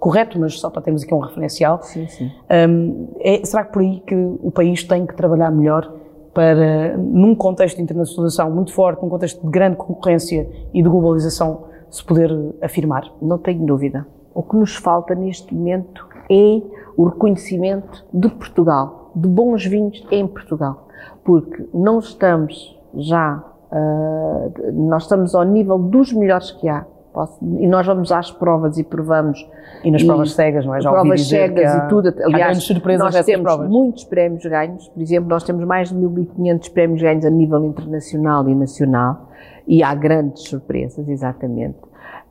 correto, 0.00 0.40
mas 0.40 0.58
só 0.58 0.70
para 0.70 0.80
termos 0.80 1.04
aqui 1.04 1.14
um 1.14 1.18
referencial. 1.18 1.80
Sim, 1.82 2.08
sim. 2.08 2.32
Um, 2.68 3.08
é, 3.20 3.44
será 3.44 3.64
que 3.64 3.72
por 3.72 3.82
aí 3.82 4.00
que 4.00 4.14
o 4.14 4.50
país 4.50 4.82
tem 4.82 5.06
que 5.06 5.14
trabalhar 5.14 5.50
melhor 5.50 5.92
para, 6.32 6.96
num 6.96 7.34
contexto 7.34 7.76
de 7.76 7.82
internacionalização 7.82 8.50
muito 8.50 8.72
forte, 8.72 9.02
num 9.02 9.10
contexto 9.10 9.44
de 9.44 9.50
grande 9.50 9.76
concorrência 9.76 10.48
e 10.72 10.82
de 10.82 10.88
globalização, 10.88 11.64
se 11.90 12.02
poder 12.02 12.34
afirmar? 12.62 13.12
Não 13.20 13.36
tenho 13.36 13.64
dúvida. 13.66 14.06
O 14.34 14.42
que 14.42 14.56
nos 14.56 14.74
falta 14.74 15.14
neste 15.14 15.54
momento 15.54 16.08
é 16.30 16.62
o 16.96 17.04
reconhecimento 17.04 18.06
de 18.12 18.28
Portugal, 18.28 19.10
de 19.14 19.28
bons 19.28 19.66
vinhos 19.66 20.02
em 20.10 20.26
Portugal, 20.26 20.88
porque 21.24 21.68
não 21.74 21.98
estamos 21.98 22.78
já, 22.94 23.44
uh, 23.72 24.72
nós 24.72 25.02
estamos 25.02 25.34
ao 25.34 25.44
nível 25.44 25.78
dos 25.78 26.12
melhores 26.12 26.52
que 26.52 26.68
há. 26.68 26.86
Posso, 27.12 27.38
e 27.42 27.66
nós 27.66 27.84
vamos 27.86 28.12
às 28.12 28.30
provas 28.30 28.78
e 28.78 28.84
provamos. 28.84 29.44
E 29.82 29.90
nas 29.90 30.02
e 30.02 30.06
provas 30.06 30.32
cegas, 30.32 30.64
não 30.64 30.74
é? 30.74 30.80
Já 30.80 30.90
provas 30.92 31.26
cegas 31.26 31.74
há, 31.74 31.84
e 31.84 31.88
tudo. 31.88 32.14
Aliás, 32.22 32.70
nós 32.98 33.24
temos 33.24 33.56
muitos 33.68 34.04
prémios 34.04 34.44
ganhos. 34.44 34.88
Por 34.88 35.02
exemplo, 35.02 35.28
nós 35.28 35.42
temos 35.42 35.64
mais 35.64 35.88
de 35.88 35.96
1.500 35.96 36.72
prémios 36.72 37.02
ganhos 37.02 37.24
a 37.24 37.30
nível 37.30 37.64
internacional 37.64 38.48
e 38.48 38.54
nacional. 38.54 39.28
E 39.66 39.82
há 39.82 39.94
grandes 39.94 40.44
surpresas, 40.44 41.08
exatamente. 41.08 41.78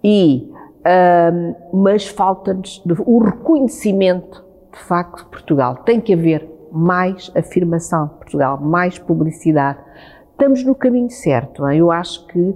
E, 0.04 0.50
um, 1.74 1.82
mas 1.82 2.08
falta-nos 2.08 2.82
o 3.06 3.20
reconhecimento, 3.20 4.46
de 4.72 4.80
facto, 4.80 5.26
de 5.26 5.30
Portugal. 5.30 5.76
Tem 5.84 6.00
que 6.00 6.14
haver 6.14 6.50
mais 6.72 7.32
afirmação 7.36 8.08
de 8.08 8.14
Portugal, 8.14 8.60
mais 8.62 8.98
publicidade 8.98 9.80
estamos 10.40 10.64
no 10.64 10.74
caminho 10.74 11.10
certo. 11.10 11.68
Hein? 11.68 11.80
Eu 11.80 11.92
acho 11.92 12.26
que 12.28 12.40
uh, 12.40 12.56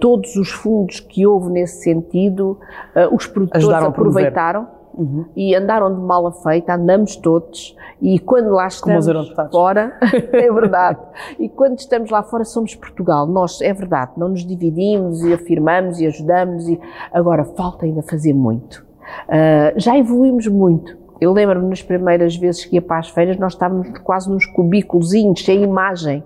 todos 0.00 0.36
os 0.36 0.50
fundos 0.50 1.00
que 1.00 1.26
houve 1.26 1.50
nesse 1.50 1.82
sentido, 1.82 2.58
uh, 2.94 3.14
os 3.14 3.26
produtores 3.26 3.64
Ajudaram 3.64 3.88
aproveitaram 3.88 4.68
uhum. 4.94 5.24
e 5.34 5.54
andaram 5.54 5.92
de 5.92 6.00
mala 6.00 6.30
feita, 6.30 6.74
andamos 6.74 7.16
todos, 7.16 7.76
e 8.00 8.18
quando 8.20 8.50
lá 8.50 8.68
estamos 8.68 9.06
fora, 9.50 9.98
é 10.32 10.52
verdade, 10.52 11.00
e 11.38 11.48
quando 11.48 11.78
estamos 11.78 12.10
lá 12.10 12.22
fora 12.22 12.44
somos 12.44 12.74
Portugal, 12.74 13.26
nós, 13.26 13.60
é 13.60 13.72
verdade, 13.72 14.12
não 14.16 14.28
nos 14.28 14.46
dividimos 14.46 15.22
e 15.22 15.32
afirmamos 15.32 16.00
e 16.00 16.06
ajudamos, 16.06 16.68
e 16.68 16.80
agora 17.12 17.44
falta 17.44 17.84
ainda 17.84 18.02
fazer 18.02 18.32
muito. 18.32 18.84
Uh, 19.28 19.74
já 19.76 19.98
evoluímos 19.98 20.46
muito. 20.46 21.02
Eu 21.20 21.32
lembro-me 21.32 21.68
nas 21.68 21.82
primeiras 21.82 22.34
vezes 22.34 22.64
que 22.64 22.76
ia 22.76 22.82
para 22.82 22.98
as 22.98 23.08
feiras, 23.08 23.36
nós 23.36 23.52
estávamos 23.52 23.88
quase 24.00 24.28
nos 24.28 24.44
cubículos, 24.46 25.10
sem 25.36 25.62
imagem 25.62 26.24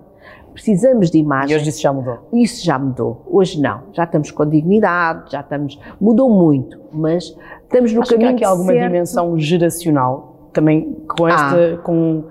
precisamos 0.57 1.11
de 1.11 1.19
imagem. 1.19 1.55
E 1.55 1.55
hoje 1.55 1.69
isso 1.69 1.81
já 1.81 1.93
mudou? 1.93 2.17
Isso 2.33 2.65
já 2.65 2.79
mudou. 2.79 3.21
Hoje 3.29 3.61
não. 3.61 3.83
Já 3.93 4.05
estamos 4.05 4.31
com 4.31 4.43
dignidade, 4.45 5.31
já 5.31 5.41
estamos. 5.41 5.79
Mudou 6.01 6.29
muito, 6.29 6.79
mas 6.91 7.35
estamos 7.63 7.93
no 7.93 8.01
Acho 8.01 8.11
caminho. 8.11 8.35
Que 8.35 8.43
há 8.43 8.47
aqui 8.47 8.55
alguma 8.55 8.73
certo. 8.73 8.87
dimensão 8.87 9.39
geracional 9.39 10.49
também 10.51 10.97
com 11.07 11.27
esta. 11.27 11.75
Ah. 11.75 11.77
Com, 11.77 12.23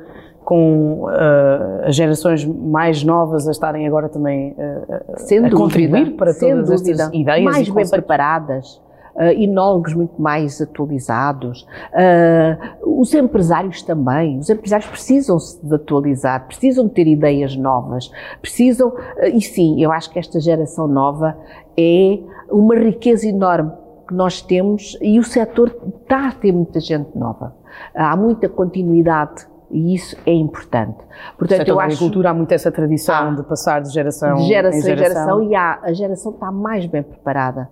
com 0.44 1.04
uh, 1.06 1.86
as 1.86 1.96
gerações 1.96 2.44
mais 2.44 3.02
novas 3.02 3.48
a 3.48 3.50
estarem 3.50 3.84
agora 3.84 4.08
também 4.08 4.52
uh, 4.52 5.46
a 5.46 5.50
contribuir 5.50 6.16
para 6.16 6.32
todas 6.32 6.70
dúvida. 6.70 6.92
estas 6.92 7.12
ideias 7.12 7.44
mais 7.44 7.68
bem 7.68 7.88
preparadas 7.88 8.80
uh, 9.16 9.32
enólogos 9.32 9.94
muito 9.94 10.20
mais 10.20 10.60
atualizados, 10.60 11.66
uh, 11.92 13.00
os 13.00 13.12
empresários 13.14 13.82
também. 13.82 14.38
Os 14.38 14.50
empresários 14.50 14.88
precisam-se 14.88 15.64
de 15.64 15.74
atualizar, 15.74 16.46
precisam 16.46 16.86
de 16.86 16.92
ter 16.92 17.06
ideias 17.06 17.56
novas, 17.56 18.10
precisam, 18.40 18.88
uh, 18.88 19.26
e 19.32 19.40
sim, 19.40 19.82
eu 19.82 19.90
acho 19.90 20.10
que 20.10 20.18
esta 20.18 20.38
geração 20.40 20.86
nova 20.86 21.36
é 21.76 22.18
uma 22.50 22.76
riqueza 22.76 23.26
enorme 23.26 23.72
que 24.06 24.14
nós 24.14 24.40
temos 24.40 24.96
e 25.02 25.18
o 25.18 25.24
setor 25.24 25.76
está 26.00 26.28
a 26.28 26.32
ter 26.32 26.52
muita 26.52 26.78
gente 26.78 27.16
nova. 27.16 27.54
Há 27.94 28.16
muita 28.16 28.48
continuidade 28.48 29.46
e 29.68 29.94
isso 29.94 30.16
é 30.24 30.32
importante. 30.32 30.98
Portanto, 31.36 31.66
eu 31.66 31.80
acho. 31.80 31.94
agricultura 31.94 32.30
há 32.30 32.34
muito 32.34 32.52
essa 32.52 32.70
tradição 32.70 33.34
de 33.34 33.42
passar 33.42 33.82
de 33.82 33.90
geração, 33.92 34.36
de 34.36 34.46
geração 34.46 34.78
em 34.78 34.82
geração. 34.82 34.92
Em 34.92 35.14
geração 35.14 35.42
e 35.50 35.54
há, 35.56 35.80
a 35.82 35.92
geração 35.92 36.32
está 36.32 36.52
mais 36.52 36.86
bem 36.86 37.02
preparada 37.02 37.68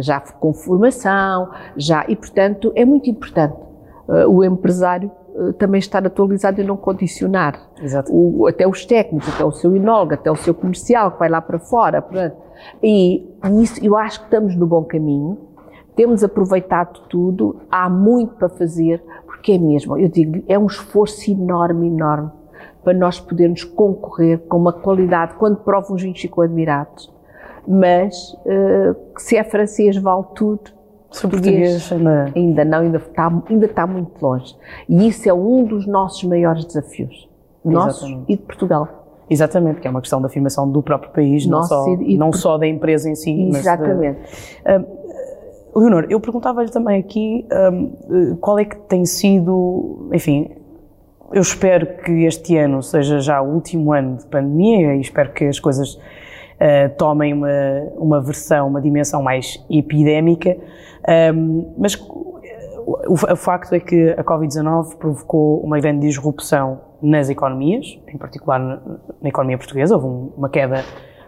já 0.00 0.20
com 0.20 0.52
formação, 0.52 1.50
já, 1.76 2.04
e 2.08 2.16
portanto 2.16 2.72
é 2.74 2.84
muito 2.84 3.08
importante 3.10 3.56
uh, 4.08 4.28
o 4.28 4.44
empresário 4.44 5.10
uh, 5.34 5.52
também 5.54 5.78
estar 5.78 6.06
atualizado 6.06 6.60
e 6.60 6.64
não 6.64 6.76
condicionar. 6.76 7.60
O, 8.10 8.46
até 8.46 8.66
os 8.66 8.84
técnicos, 8.84 9.28
até 9.32 9.44
o 9.44 9.52
seu 9.52 9.74
inólogo, 9.74 10.14
até 10.14 10.30
o 10.30 10.36
seu 10.36 10.54
comercial 10.54 11.12
que 11.12 11.18
vai 11.18 11.28
lá 11.28 11.40
para 11.40 11.58
fora. 11.58 12.02
Portanto, 12.02 12.36
e, 12.82 13.26
e 13.44 13.62
isso 13.62 13.84
eu 13.84 13.96
acho 13.96 14.20
que 14.20 14.26
estamos 14.26 14.56
no 14.56 14.66
bom 14.66 14.84
caminho, 14.84 15.38
temos 15.94 16.22
aproveitado 16.22 17.00
tudo, 17.08 17.62
há 17.70 17.88
muito 17.88 18.34
para 18.34 18.50
fazer, 18.50 19.02
porque 19.24 19.52
é 19.52 19.58
mesmo, 19.58 19.96
eu 19.96 20.08
digo, 20.08 20.44
é 20.46 20.58
um 20.58 20.66
esforço 20.66 21.30
enorme, 21.30 21.86
enorme, 21.86 22.30
para 22.84 22.92
nós 22.92 23.18
podermos 23.18 23.64
concorrer 23.64 24.38
com 24.40 24.58
uma 24.58 24.72
qualidade, 24.72 25.34
quando 25.34 25.56
provam 25.56 25.96
os 25.96 26.02
vinhos 26.02 26.20
ficam 26.20 26.44
admirados, 26.44 27.10
mas 27.66 28.32
uh, 28.44 28.96
se 29.18 29.36
é 29.36 29.44
francês 29.44 29.96
vale 29.96 30.24
tudo. 30.34 30.76
Português, 31.20 31.90
ainda... 31.92 32.32
ainda 32.34 32.64
não, 32.64 32.78
ainda 32.80 32.98
está, 32.98 33.42
ainda 33.48 33.66
está 33.66 33.86
muito 33.86 34.12
longe. 34.20 34.54
E 34.88 35.08
isso 35.08 35.28
é 35.28 35.32
um 35.32 35.64
dos 35.64 35.86
nossos 35.86 36.22
maiores 36.24 36.64
desafios, 36.64 37.28
nossos 37.64 38.02
Exatamente. 38.02 38.32
e 38.32 38.36
de 38.36 38.42
Portugal. 38.42 38.88
Exatamente, 39.28 39.80
que 39.80 39.88
é 39.88 39.90
uma 39.90 40.00
questão 40.00 40.20
da 40.20 40.26
afirmação 40.26 40.70
do 40.70 40.82
próprio 40.82 41.12
país, 41.12 41.46
não, 41.46 41.62
só, 41.62 41.86
e, 42.00 42.16
não 42.16 42.32
só 42.32 42.58
da 42.58 42.66
empresa 42.66 43.08
em 43.08 43.14
si. 43.14 43.48
Exatamente. 43.48 44.20
Mas 44.64 44.78
de, 44.78 44.84
uh, 44.84 45.78
Leonor, 45.78 46.06
eu 46.08 46.20
perguntava-lhe 46.20 46.70
também 46.70 47.00
aqui 47.00 47.46
um, 47.72 48.36
qual 48.36 48.58
é 48.58 48.64
que 48.64 48.76
tem 48.76 49.04
sido, 49.04 50.08
enfim, 50.12 50.50
eu 51.32 51.42
espero 51.42 51.98
que 52.02 52.24
este 52.24 52.56
ano 52.56 52.82
seja 52.82 53.20
já 53.20 53.42
o 53.42 53.52
último 53.52 53.92
ano 53.92 54.16
de 54.16 54.26
pandemia 54.26 54.94
e 54.94 55.00
espero 55.00 55.32
que 55.32 55.44
as 55.44 55.58
coisas 55.58 55.98
uh, 56.56 56.94
tomem 56.96 57.32
uma, 57.32 57.48
uma 57.96 58.20
versão, 58.20 58.68
uma 58.68 58.80
dimensão 58.80 59.22
mais 59.22 59.64
epidémica, 59.70 60.56
um, 61.34 61.74
mas 61.78 61.94
o, 61.94 63.14
o, 63.14 63.36
facto 63.36 63.72
é 63.74 63.80
que 63.80 64.10
a 64.10 64.22
Covid-19 64.22 64.96
provocou 64.96 65.60
uma 65.60 65.78
grande 65.80 66.06
disrupção 66.06 66.80
nas 67.02 67.28
economias, 67.28 67.98
em 68.08 68.16
particular 68.16 68.58
na, 68.58 68.80
na 69.20 69.28
economia 69.28 69.58
portuguesa, 69.58 69.94
houve 69.94 70.06
um, 70.06 70.32
uma 70.36 70.48
queda 70.48 70.84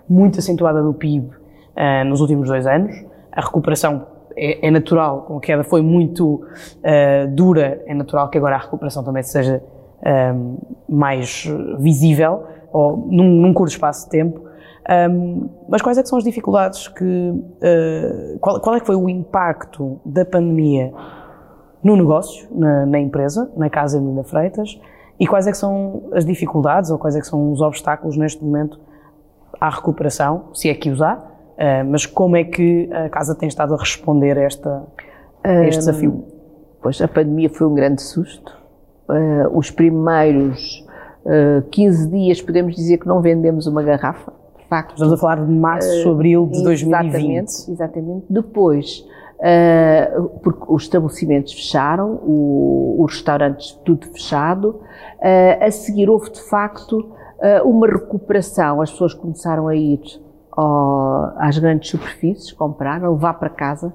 muito 0.08 0.38
acentuada 0.38 0.82
do 0.82 0.94
PIB 0.94 1.26
uh, 1.26 1.32
eh, 1.76 2.04
nos 2.04 2.20
últimos 2.20 2.48
dois 2.48 2.66
anos, 2.66 2.94
a 3.30 3.40
recuperação 3.40 4.06
é, 4.36 4.66
é 4.66 4.70
natural, 4.70 5.22
como 5.22 5.38
a 5.38 5.42
queda 5.42 5.64
foi 5.64 5.82
muito 5.82 6.34
uh, 6.36 7.28
dura, 7.34 7.82
é 7.86 7.94
natural 7.94 8.28
que 8.30 8.38
agora 8.38 8.54
a 8.54 8.58
recuperação 8.58 9.04
também 9.04 9.22
seja 9.22 9.62
um, 10.34 10.58
mais 10.88 11.44
visível, 11.78 12.44
ou 12.72 12.96
num, 12.96 13.28
num 13.28 13.52
curto 13.52 13.72
espaço 13.72 14.04
de 14.04 14.10
tempo, 14.10 14.47
um, 14.88 15.50
mas 15.68 15.82
quais 15.82 15.98
é 15.98 16.02
que 16.02 16.08
são 16.08 16.16
as 16.16 16.24
dificuldades 16.24 16.88
que, 16.88 17.04
uh, 17.04 18.38
qual, 18.40 18.58
qual, 18.58 18.76
é 18.76 18.80
que 18.80 18.86
foi 18.86 18.96
o 18.96 19.06
impacto 19.08 20.00
da 20.04 20.24
pandemia 20.24 20.92
no 21.82 21.94
negócio, 21.94 22.48
na, 22.50 22.86
na 22.86 22.98
empresa, 22.98 23.52
na 23.54 23.68
Casa 23.68 23.98
Emília 23.98 24.24
Freitas, 24.24 24.80
e 25.20 25.26
quais 25.26 25.46
é 25.46 25.50
que 25.50 25.58
são 25.58 26.04
as 26.12 26.24
dificuldades 26.24 26.90
ou 26.90 26.98
quais 26.98 27.14
é 27.16 27.20
que 27.20 27.26
são 27.26 27.52
os 27.52 27.60
obstáculos 27.60 28.16
neste 28.16 28.42
momento 28.42 28.80
à 29.60 29.68
recuperação, 29.68 30.48
se 30.54 30.70
é 30.70 30.74
que 30.74 30.88
os 30.90 31.02
há, 31.02 31.16
uh, 31.16 31.84
mas 31.86 32.06
como 32.06 32.34
é 32.36 32.44
que 32.44 32.88
a 32.90 33.10
Casa 33.10 33.34
tem 33.34 33.46
estado 33.46 33.74
a 33.74 33.76
responder 33.76 34.38
a, 34.38 34.42
esta, 34.42 34.84
a 35.44 35.64
este 35.66 35.80
desafio? 35.80 36.24
Pois, 36.80 36.98
a 37.02 37.08
pandemia 37.08 37.50
foi 37.50 37.66
um 37.66 37.74
grande 37.74 38.00
susto. 38.00 38.56
Uh, 39.06 39.56
os 39.56 39.70
primeiros 39.70 40.86
15 41.72 42.08
dias 42.08 42.40
podemos 42.40 42.74
dizer 42.74 42.96
que 42.96 43.06
não 43.06 43.20
vendemos 43.20 43.66
uma 43.66 43.82
garrafa 43.82 44.32
facto. 44.68 44.92
Estamos 44.92 45.14
a 45.14 45.16
falar 45.16 45.44
de 45.44 45.52
março, 45.52 46.08
uh, 46.08 46.12
abril 46.12 46.46
de 46.46 46.62
2020. 46.62 47.14
Exatamente, 47.14 47.70
exatamente. 47.70 48.26
Depois, 48.28 49.06
uh, 49.38 50.28
porque 50.42 50.64
os 50.68 50.82
estabelecimentos 50.82 51.52
fecharam, 51.52 52.20
o, 52.22 52.96
os 53.02 53.14
restaurantes 53.14 53.72
tudo 53.84 54.06
fechado, 54.08 54.80
uh, 55.18 55.64
a 55.64 55.70
seguir 55.70 56.08
houve 56.08 56.30
de 56.30 56.42
facto 56.42 57.14
uma 57.64 57.86
recuperação, 57.86 58.82
as 58.82 58.90
pessoas 58.90 59.14
começaram 59.14 59.68
a 59.68 59.76
ir 59.76 60.00
ao, 60.50 61.34
às 61.38 61.56
grandes 61.56 61.88
superfícies, 61.88 62.50
comprar, 62.50 63.04
a 63.04 63.08
levar 63.08 63.34
para 63.34 63.48
casa, 63.48 63.92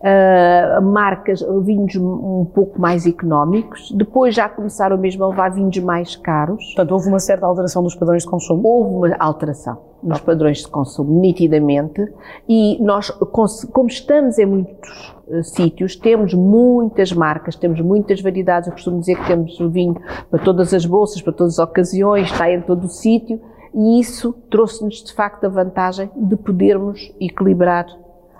Uh, 0.00 0.80
marcas, 0.82 1.44
vinhos 1.62 1.94
um 1.94 2.46
pouco 2.54 2.80
mais 2.80 3.04
económicos. 3.04 3.92
Depois 3.92 4.34
já 4.34 4.48
começaram 4.48 4.96
mesmo 4.96 5.22
a 5.24 5.28
levar 5.28 5.50
vinhos 5.50 5.78
mais 5.78 6.16
caros. 6.16 6.64
Portanto, 6.68 6.92
houve 6.92 7.08
uma 7.08 7.18
certa 7.18 7.44
alteração 7.44 7.82
dos 7.82 7.94
padrões 7.94 8.22
de 8.22 8.30
consumo? 8.30 8.66
Houve 8.66 9.08
uma 9.10 9.16
alteração 9.18 9.89
nos 10.02 10.20
padrões 10.20 10.58
de 10.58 10.68
consumo, 10.68 11.20
nitidamente, 11.20 12.06
e 12.48 12.82
nós, 12.82 13.10
como 13.10 13.88
estamos 13.88 14.38
em 14.38 14.46
muitos 14.46 15.14
uh, 15.28 15.42
sítios, 15.42 15.96
temos 15.96 16.34
muitas 16.34 17.12
marcas, 17.12 17.56
temos 17.56 17.80
muitas 17.80 18.20
variedades. 18.20 18.68
Eu 18.68 18.72
costumo 18.72 19.00
dizer 19.00 19.18
que 19.18 19.26
temos 19.26 19.58
o 19.60 19.68
vinho 19.68 19.96
para 20.30 20.42
todas 20.42 20.72
as 20.72 20.86
bolsas, 20.86 21.22
para 21.22 21.32
todas 21.32 21.58
as 21.58 21.68
ocasiões, 21.68 22.30
está 22.30 22.50
em 22.50 22.60
todo 22.62 22.84
o 22.84 22.88
sítio, 22.88 23.40
e 23.74 24.00
isso 24.00 24.32
trouxe-nos 24.50 25.04
de 25.04 25.12
facto 25.12 25.44
a 25.44 25.48
vantagem 25.48 26.10
de 26.16 26.36
podermos 26.36 27.12
equilibrar 27.20 27.86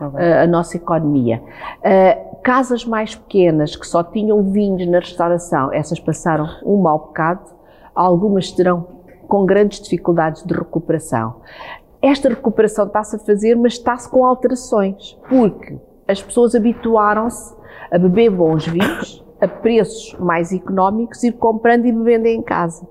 uh, 0.00 0.42
a 0.42 0.46
nossa 0.46 0.76
economia. 0.76 1.42
Uh, 1.78 2.36
casas 2.42 2.84
mais 2.84 3.14
pequenas 3.14 3.76
que 3.76 3.86
só 3.86 4.02
tinham 4.02 4.42
vinhos 4.50 4.86
na 4.88 4.98
restauração, 4.98 5.72
essas 5.72 6.00
passaram 6.00 6.48
um 6.64 6.76
mau 6.76 6.98
bocado, 6.98 7.42
algumas 7.94 8.50
terão 8.50 8.99
com 9.30 9.46
grandes 9.46 9.80
dificuldades 9.80 10.44
de 10.44 10.52
recuperação. 10.52 11.36
Esta 12.02 12.28
recuperação 12.28 12.86
está-se 12.86 13.16
a 13.16 13.18
fazer, 13.20 13.54
mas 13.54 13.74
está-se 13.74 14.10
com 14.10 14.24
alterações, 14.24 15.16
porque 15.28 15.78
as 16.08 16.20
pessoas 16.20 16.54
habituaram-se 16.54 17.54
a 17.90 17.96
beber 17.96 18.30
bons 18.30 18.66
vinhos 18.66 19.24
a 19.40 19.48
preços 19.48 20.14
mais 20.18 20.52
económicos, 20.52 21.22
ir 21.22 21.32
comprando 21.32 21.86
e 21.86 21.92
bebendo 21.92 22.26
em 22.26 22.42
casa. 22.42 22.86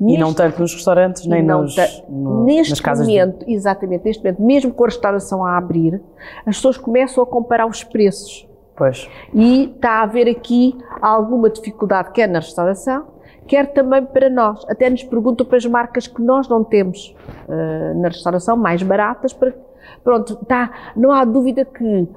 Neste, 0.00 0.16
e 0.16 0.20
não 0.20 0.34
tanto 0.34 0.60
nos 0.60 0.74
restaurantes, 0.74 1.24
nem 1.26 1.40
nos, 1.42 1.76
no, 2.08 2.44
neste 2.44 2.70
nas 2.70 2.80
casas 2.80 3.06
momento, 3.06 3.46
de... 3.46 3.52
exatamente, 3.52 4.04
neste 4.04 4.24
momento, 4.24 4.42
mesmo 4.42 4.72
com 4.72 4.84
a 4.84 4.88
restauração 4.88 5.44
a 5.44 5.56
abrir, 5.56 6.02
as 6.44 6.56
pessoas 6.56 6.76
começam 6.76 7.22
a 7.22 7.26
comparar 7.26 7.66
os 7.66 7.84
preços. 7.84 8.48
Pois. 8.76 9.08
E 9.32 9.66
está 9.66 10.00
a 10.00 10.02
haver 10.02 10.28
aqui 10.28 10.76
alguma 11.00 11.48
dificuldade, 11.48 12.10
quer 12.10 12.28
na 12.28 12.40
restauração, 12.40 13.06
quer 13.46 13.72
também 13.72 14.04
para 14.04 14.30
nós. 14.30 14.64
Até 14.68 14.88
nos 14.88 15.02
perguntam 15.02 15.46
para 15.46 15.56
as 15.56 15.66
marcas 15.66 16.06
que 16.06 16.22
nós 16.22 16.48
não 16.48 16.64
temos 16.64 17.14
uh, 17.48 18.00
na 18.00 18.08
restauração, 18.08 18.56
mais 18.56 18.82
baratas, 18.82 19.32
para, 19.32 19.52
pronto, 20.02 20.36
tá, 20.46 20.70
não 20.96 21.12
há 21.12 21.24
dúvida 21.24 21.64
que 21.64 21.84
uh, 21.84 22.08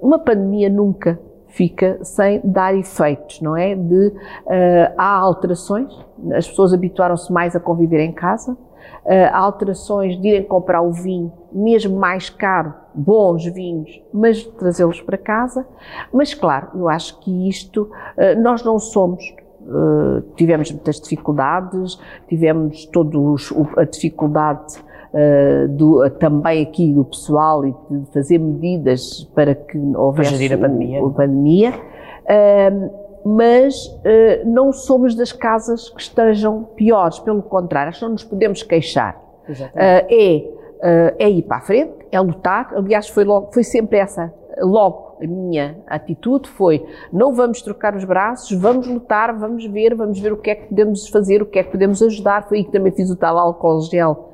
uma 0.00 0.18
pandemia 0.18 0.68
nunca 0.68 1.18
fica 1.48 1.98
sem 2.02 2.40
dar 2.42 2.74
efeitos, 2.74 3.40
não 3.40 3.56
é? 3.56 3.74
De, 3.74 4.08
uh, 4.08 4.94
há 4.98 5.18
alterações, 5.18 5.92
as 6.34 6.48
pessoas 6.48 6.72
habituaram-se 6.72 7.32
mais 7.32 7.54
a 7.54 7.60
conviver 7.60 8.00
em 8.00 8.12
casa, 8.12 8.56
há 9.06 9.38
alterações 9.38 10.18
de 10.18 10.28
irem 10.28 10.42
comprar 10.44 10.80
o 10.80 10.90
vinho, 10.90 11.30
mesmo 11.52 11.98
mais 11.98 12.30
caro, 12.30 12.72
bons 12.94 13.44
vinhos, 13.44 14.02
mas 14.12 14.42
trazê-los 14.44 15.00
para 15.02 15.18
casa. 15.18 15.66
Mas 16.10 16.32
claro, 16.32 16.68
eu 16.74 16.88
acho 16.88 17.20
que 17.20 17.46
isto, 17.46 17.90
nós 18.38 18.64
não 18.64 18.78
somos 18.78 19.22
Uh, 19.66 20.20
tivemos 20.36 20.70
muitas 20.70 21.00
dificuldades, 21.00 21.98
tivemos 22.28 22.84
todos 22.86 23.52
a 23.76 23.84
dificuldade 23.84 24.74
uh, 24.78 25.68
do, 25.68 26.08
também 26.10 26.62
aqui 26.62 26.92
do 26.92 27.04
pessoal 27.04 27.66
e 27.66 27.74
de 27.90 28.06
fazer 28.12 28.38
medidas 28.38 29.24
para 29.34 29.54
que 29.54 29.78
houvesse 29.78 30.52
a 30.52 30.58
pandemia, 30.58 31.02
o, 31.02 31.08
a 31.08 31.10
pandemia. 31.10 31.70
Uh, 31.70 33.04
mas 33.26 33.74
não 34.44 34.70
somos 34.70 35.14
das 35.14 35.32
casas 35.32 35.88
que 35.88 36.02
estejam 36.02 36.62
piores, 36.76 37.18
pelo 37.18 37.40
contrário, 37.40 37.88
acho 37.88 38.00
que 38.00 38.04
não 38.04 38.12
nos 38.12 38.24
podemos 38.24 38.62
queixar. 38.62 39.18
é, 40.10 40.46
é 40.82 41.28
ir 41.30 41.42
para 41.42 41.58
a 41.58 41.60
frente, 41.60 41.94
é 42.12 42.20
lutar, 42.20 42.72
aliás 42.74 43.08
foi, 43.08 43.24
logo, 43.24 43.50
foi 43.52 43.64
sempre 43.64 43.98
essa, 43.98 44.32
logo 44.58 45.16
a 45.22 45.26
minha 45.26 45.76
atitude 45.86 46.48
foi: 46.48 46.84
não 47.12 47.34
vamos 47.34 47.62
trocar 47.62 47.94
os 47.96 48.04
braços, 48.04 48.56
vamos 48.58 48.86
lutar, 48.86 49.36
vamos 49.36 49.64
ver, 49.66 49.94
vamos 49.94 50.18
ver 50.18 50.32
o 50.32 50.36
que 50.36 50.50
é 50.50 50.54
que 50.54 50.68
podemos 50.68 51.08
fazer, 51.08 51.42
o 51.42 51.46
que 51.46 51.58
é 51.58 51.62
que 51.62 51.70
podemos 51.70 52.02
ajudar. 52.02 52.48
Foi 52.48 52.58
aí 52.58 52.64
que 52.64 52.72
também 52.72 52.92
fiz 52.92 53.10
o 53.10 53.16
tal 53.16 53.38
álcool 53.38 53.80
gel 53.82 54.32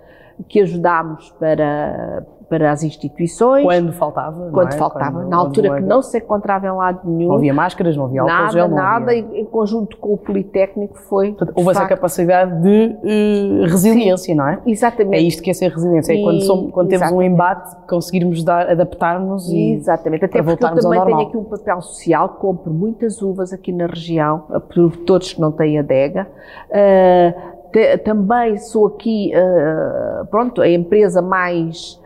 que 0.48 0.60
ajudámos 0.60 1.30
para, 1.38 2.26
para 2.50 2.72
as 2.72 2.82
instituições. 2.82 3.62
Quando 3.62 3.92
faltava. 3.92 4.50
Quando 4.50 4.72
é? 4.72 4.76
faltava. 4.76 5.20
Quando, 5.20 5.28
na 5.28 5.36
altura 5.36 5.76
que 5.76 5.82
não 5.82 6.02
se 6.02 6.18
encontrava 6.18 6.66
em 6.66 6.72
lado 6.72 7.08
nenhum. 7.08 7.28
Não 7.28 7.36
havia 7.36 7.54
máscaras, 7.54 7.96
não 7.96 8.06
havia 8.06 8.22
álcool 8.22 8.34
nada, 8.34 8.52
gel. 8.52 8.68
Nada, 8.68 9.10
havia... 9.12 9.40
em 9.40 9.44
conjunto 9.44 9.96
com 9.96 10.14
o 10.14 10.18
Politécnico 10.18 10.98
foi. 10.98 11.28
Portanto, 11.28 11.52
houve 11.54 11.70
essa 11.70 11.86
capacidade 11.86 12.60
de 12.60 12.96
uh, 12.96 13.62
resiliência, 13.62 14.32
Sim, 14.32 14.34
não 14.34 14.48
é? 14.48 14.60
Exatamente. 14.66 15.14
É 15.14 15.20
isto 15.20 15.40
que 15.40 15.50
é 15.50 15.54
ser 15.54 15.70
resiliência. 15.70 16.12
É 16.12 16.20
quando, 16.20 16.40
somos, 16.42 16.72
quando 16.72 16.88
temos 16.88 17.12
um 17.12 17.22
embate, 17.22 17.76
conseguirmos 17.88 18.46
adaptar-nos 18.48 19.48
e. 19.48 19.74
Exatamente. 19.74 20.24
Até 20.24 20.42
porque 20.42 20.64
eu 20.64 20.70
também 20.82 21.04
tenho 21.04 21.20
aqui 21.20 21.36
um 21.36 21.44
papel 21.44 21.80
social, 21.80 22.30
compro 22.30 22.72
muitas 22.72 23.22
uvas 23.22 23.52
aqui 23.52 23.70
na 23.70 23.86
região, 23.86 24.46
a 24.50 24.58
produtores 24.58 25.32
que 25.32 25.40
não 25.40 25.52
têm 25.52 25.78
adega. 25.78 26.26
Uh, 26.68 27.60
também 28.02 28.56
sou 28.58 28.88
aqui, 28.88 29.30
uh, 29.32 30.26
pronto, 30.26 30.60
a 30.60 30.68
empresa 30.68 31.22
mais 31.22 31.99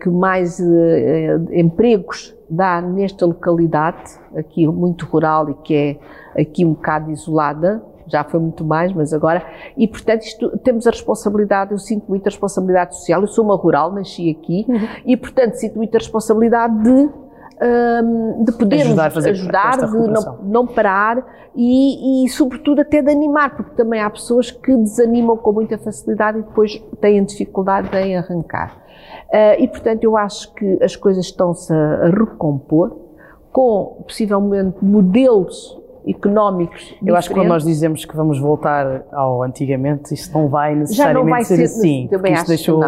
que 0.00 0.08
mais 0.08 0.58
uh, 0.58 1.52
empregos 1.52 2.36
dá 2.50 2.80
nesta 2.80 3.26
localidade, 3.26 4.18
aqui 4.36 4.66
muito 4.66 5.06
rural 5.06 5.50
e 5.50 5.54
que 5.54 5.74
é 5.74 6.42
aqui 6.42 6.64
um 6.64 6.72
bocado 6.72 7.10
isolada, 7.10 7.82
já 8.08 8.22
foi 8.22 8.38
muito 8.38 8.64
mais, 8.64 8.92
mas 8.92 9.12
agora, 9.12 9.44
e 9.76 9.86
portanto 9.88 10.22
isto, 10.22 10.56
temos 10.58 10.86
a 10.86 10.90
responsabilidade, 10.90 11.72
eu 11.72 11.78
sinto 11.78 12.06
muita 12.08 12.30
responsabilidade 12.30 12.96
social, 12.96 13.20
eu 13.20 13.26
sou 13.26 13.44
uma 13.44 13.56
rural, 13.56 13.92
nasci 13.92 14.30
aqui, 14.30 14.64
uhum. 14.68 14.88
e 15.04 15.16
portanto 15.16 15.54
sinto 15.54 15.76
muita 15.76 15.98
responsabilidade 15.98 16.82
de 16.82 17.10
um, 17.60 18.44
de 18.44 18.52
podermos 18.52 18.98
ajudar, 18.98 19.30
ajudar 19.30 19.76
de 19.86 19.96
não, 20.08 20.38
não, 20.42 20.66
parar 20.66 21.24
e, 21.54 22.24
e, 22.24 22.28
sobretudo, 22.28 22.80
até 22.80 23.00
de 23.00 23.10
animar, 23.10 23.56
porque 23.56 23.74
também 23.74 24.00
há 24.00 24.10
pessoas 24.10 24.50
que 24.50 24.76
desanimam 24.76 25.36
com 25.36 25.52
muita 25.52 25.78
facilidade 25.78 26.38
e 26.38 26.42
depois 26.42 26.82
têm 27.00 27.24
dificuldade 27.24 27.96
em 27.96 28.16
arrancar. 28.16 28.85
Uh, 29.28 29.60
e, 29.60 29.68
portanto, 29.68 30.04
eu 30.04 30.16
acho 30.16 30.52
que 30.54 30.78
as 30.82 30.94
coisas 30.94 31.26
estão-se 31.26 31.72
a 31.72 32.06
recompor 32.06 32.96
com, 33.52 34.02
possivelmente, 34.06 34.76
modelos 34.84 35.76
económicos. 36.06 36.94
Eu 37.04 37.16
acho 37.16 37.28
que 37.28 37.34
quando 37.34 37.48
nós 37.48 37.64
dizemos 37.64 38.04
que 38.04 38.14
vamos 38.14 38.38
voltar 38.38 39.04
ao 39.12 39.42
antigamente, 39.42 40.14
isso 40.14 40.32
não 40.32 40.48
vai 40.48 40.74
necessariamente 40.76 41.24
não 41.24 41.30
vai 41.30 41.44
ser, 41.44 41.56
ser, 41.56 41.64
assim. 41.64 42.06
Também 42.08 42.32
porque 42.32 42.34
isso 42.34 42.48
deixou, 42.48 42.80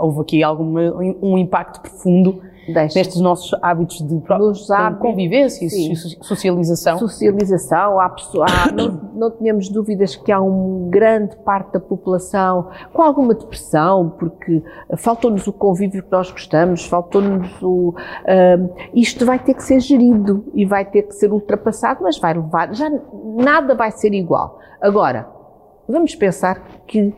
houve 0.00 0.20
aqui 0.22 0.42
algum 0.42 0.74
um 1.22 1.38
impacto 1.38 1.80
profundo 1.80 2.42
Deixa. 2.66 2.98
nestes 2.98 3.20
nossos 3.20 3.56
hábitos 3.62 3.98
de, 3.98 4.14
Nos 4.14 4.66
de 4.66 4.98
convivência 4.98 5.66
e 5.66 5.96
socialização. 6.22 6.98
Socialização, 6.98 8.00
há 8.00 8.08
pessoa, 8.08 8.46
há, 8.48 8.70
não, 8.72 9.10
não 9.14 9.30
tínhamos 9.30 9.68
dúvidas 9.68 10.16
que 10.16 10.32
há 10.32 10.40
uma 10.40 10.88
grande 10.90 11.36
parte 11.36 11.72
da 11.72 11.80
população 11.80 12.68
com 12.92 13.02
alguma 13.02 13.34
depressão, 13.34 14.10
porque 14.18 14.62
faltou-nos 14.96 15.46
o 15.46 15.52
convívio 15.52 16.02
que 16.02 16.10
nós 16.10 16.30
gostamos, 16.30 16.84
faltou-nos 16.86 17.50
o. 17.62 17.90
Uh, 17.90 18.74
isto 18.94 19.26
vai 19.26 19.38
ter 19.38 19.54
que 19.54 19.62
ser 19.62 19.80
gerido 19.80 20.44
e 20.54 20.64
vai 20.64 20.84
ter 20.84 21.02
que 21.02 21.14
ser 21.14 21.32
ultrapassado, 21.32 22.02
mas 22.02 22.18
vai 22.18 22.34
levar. 22.34 22.74
Já 22.74 22.90
nada 23.36 23.74
vai 23.74 23.90
ser 23.90 24.12
igual. 24.12 24.58
Agora, 24.80 25.33
Vamos 25.88 26.14
pensar 26.14 26.62
que 26.86 27.12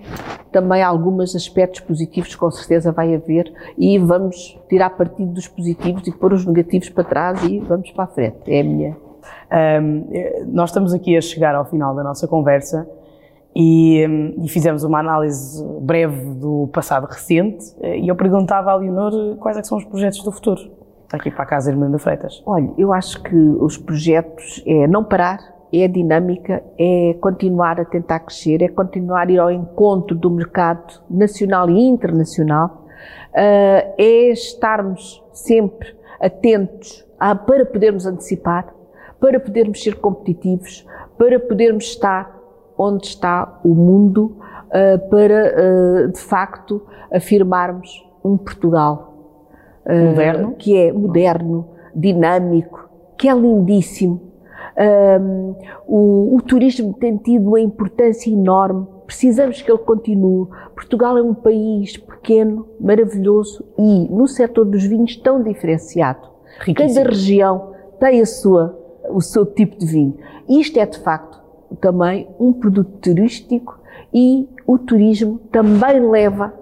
também 0.50 0.83
alguns 0.83 1.37
aspectos 1.37 1.81
positivos 1.81 2.35
com 2.35 2.50
certeza 2.50 2.90
vai 2.90 3.14
haver 3.14 3.52
e 3.76 3.98
vamos 3.98 4.59
tirar 4.68 4.90
partido 4.90 5.31
dos 5.33 5.46
positivos 5.46 6.07
e 6.07 6.12
pôr 6.12 6.33
os 6.33 6.44
negativos 6.44 6.88
para 6.88 7.05
trás 7.05 7.42
e 7.44 7.61
vamos 7.61 7.90
para 7.92 8.05
a 8.05 8.09
frente. 8.09 8.38
É 8.46 8.61
a 8.61 8.64
minha. 8.64 8.96
Um, 9.81 10.07
nós 10.52 10.70
estamos 10.70 10.92
aqui 10.92 11.16
a 11.16 11.20
chegar 11.20 11.55
ao 11.55 11.64
final 11.64 11.94
da 11.94 12.02
nossa 12.02 12.26
conversa 12.26 12.88
e, 13.55 14.05
um, 14.09 14.44
e, 14.44 14.48
fizemos 14.48 14.85
uma 14.85 14.98
análise 15.00 15.64
breve 15.81 16.35
do 16.35 16.68
passado 16.72 17.07
recente 17.07 17.74
e 17.83 18.09
eu 18.09 18.14
perguntava 18.14 18.70
à 18.70 18.76
Leonor 18.76 19.37
quais 19.37 19.57
é 19.57 19.62
são 19.62 19.79
os 19.79 19.85
projetos 19.85 20.22
do 20.22 20.33
futuro 20.33 20.61
aqui 21.12 21.31
para 21.31 21.44
a 21.44 21.46
Casa 21.46 21.70
Irmã 21.70 21.96
Freitas. 21.98 22.42
Olha, 22.44 22.72
eu 22.76 22.92
acho 22.92 23.22
que 23.22 23.37
os 23.37 23.76
projetos 23.76 24.62
é 24.66 24.87
não 24.87 25.05
parar, 25.05 25.38
é 25.72 25.88
dinâmica, 25.88 26.62
é 26.79 27.16
continuar 27.20 27.81
a 27.81 27.85
tentar 27.85 28.20
crescer, 28.20 28.62
é 28.62 28.68
continuar 28.68 29.29
a 29.29 29.31
ir 29.31 29.38
ao 29.38 29.50
encontro 29.50 30.16
do 30.16 30.31
mercado 30.31 31.02
nacional 31.11 31.68
e 31.68 31.81
internacional, 31.81 32.87
uh, 33.33 33.94
é 33.98 34.31
estarmos 34.31 35.22
sempre 35.33 35.94
atentos 36.20 37.05
a, 37.18 37.35
para 37.35 37.66
podermos 37.66 38.07
antecipar, 38.07 38.72
para 39.20 39.40
podermos 39.40 39.83
ser 39.83 39.96
competitivos, 39.96 40.87
para 41.18 41.40
podermos 41.40 41.85
estar 41.85 42.37
onde 42.79 43.07
está 43.07 43.59
o 43.64 43.74
mundo, 43.74 44.37
uh, 44.66 45.09
para 45.09 45.55
uh, 46.07 46.12
de 46.12 46.20
facto 46.20 46.83
afirmarmos 47.12 48.07
um 48.24 48.37
Portugal 48.37 49.14
moderno, 49.88 50.55
que 50.59 50.76
é 50.76 50.92
moderno, 50.92 51.68
dinâmico, 51.94 52.90
que 53.16 53.29
é 53.29 53.35
lindíssimo, 53.35 54.20
um, 54.78 55.54
o, 55.86 56.36
o 56.36 56.42
turismo 56.42 56.92
tem 56.94 57.16
tido 57.16 57.48
uma 57.48 57.60
importância 57.60 58.30
enorme 58.30 58.86
precisamos 59.06 59.62
que 59.62 59.70
ele 59.70 59.78
continue. 59.78 60.48
Portugal 60.74 61.16
é 61.16 61.22
um 61.22 61.32
país 61.32 61.96
pequeno, 61.96 62.66
maravilhoso 62.80 63.64
e 63.78 64.08
no 64.08 64.26
setor 64.26 64.66
dos 64.66 64.84
vinhos 64.84 65.16
tão 65.16 65.42
diferenciado. 65.42 66.28
Riquíssimo. 66.60 67.04
Cada 67.04 67.10
região 67.10 67.72
tem 68.00 68.20
a 68.20 68.26
sua, 68.26 68.78
o 69.08 69.20
seu 69.20 69.46
tipo 69.46 69.78
de 69.78 69.86
vinho. 69.86 70.18
Isto 70.48 70.78
é 70.78 70.86
de 70.86 70.98
facto 70.98 71.40
também 71.80 72.28
um 72.38 72.52
produto 72.52 72.90
turístico 73.00 73.78
e 74.12 74.48
o 74.66 74.78
turismo 74.78 75.38
também 75.50 76.00
leva 76.10 76.52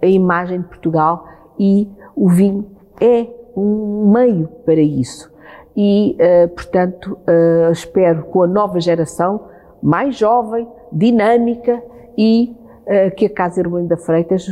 a 0.00 0.06
imagem 0.06 0.60
de 0.60 0.68
Portugal 0.68 1.26
e 1.58 1.88
o 2.16 2.28
vinho 2.28 2.66
é 3.00 3.26
um 3.56 4.12
meio 4.12 4.48
para 4.64 4.80
isso. 4.80 5.31
E, 5.76 6.16
uh, 6.20 6.48
portanto, 6.48 7.18
uh, 7.26 7.72
espero 7.72 8.24
com 8.24 8.42
a 8.42 8.46
nova 8.46 8.80
geração, 8.80 9.48
mais 9.82 10.16
jovem, 10.16 10.68
dinâmica 10.92 11.82
e 12.16 12.54
uh, 12.86 13.14
que 13.16 13.26
a 13.26 13.30
Casa 13.30 13.60
Irmã 13.60 13.86
Freitas 13.96 14.46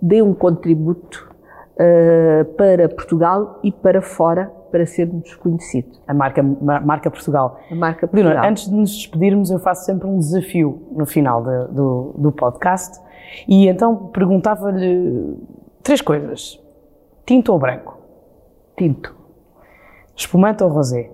dê 0.00 0.22
um 0.22 0.32
contributo 0.32 1.28
para 2.58 2.90
Portugal 2.90 3.58
e 3.64 3.72
para 3.72 4.02
fora 4.02 4.52
para 4.70 4.84
sermos 4.84 5.34
conhecidos. 5.36 6.00
A 6.06 6.12
marca, 6.12 6.42
marca 6.42 7.10
Portugal. 7.10 7.58
A 7.70 7.74
marca 7.74 8.06
Portugal. 8.06 8.44
Antes 8.44 8.68
de 8.68 8.74
nos 8.74 8.94
despedirmos, 8.94 9.50
eu 9.50 9.58
faço 9.58 9.86
sempre 9.86 10.06
um 10.06 10.18
desafio 10.18 10.82
no 10.92 11.06
final 11.06 11.42
de, 11.42 11.72
do, 11.72 12.14
do 12.18 12.32
podcast 12.32 13.00
e 13.48 13.66
então 13.66 14.10
perguntava-lhe 14.12 15.36
três 15.82 16.00
coisas: 16.00 16.60
tinto 17.26 17.50
ou 17.50 17.58
branco? 17.58 17.98
Tinto. 18.76 19.19
Espumante 20.20 20.62
ou 20.62 20.68
rosé? 20.68 21.10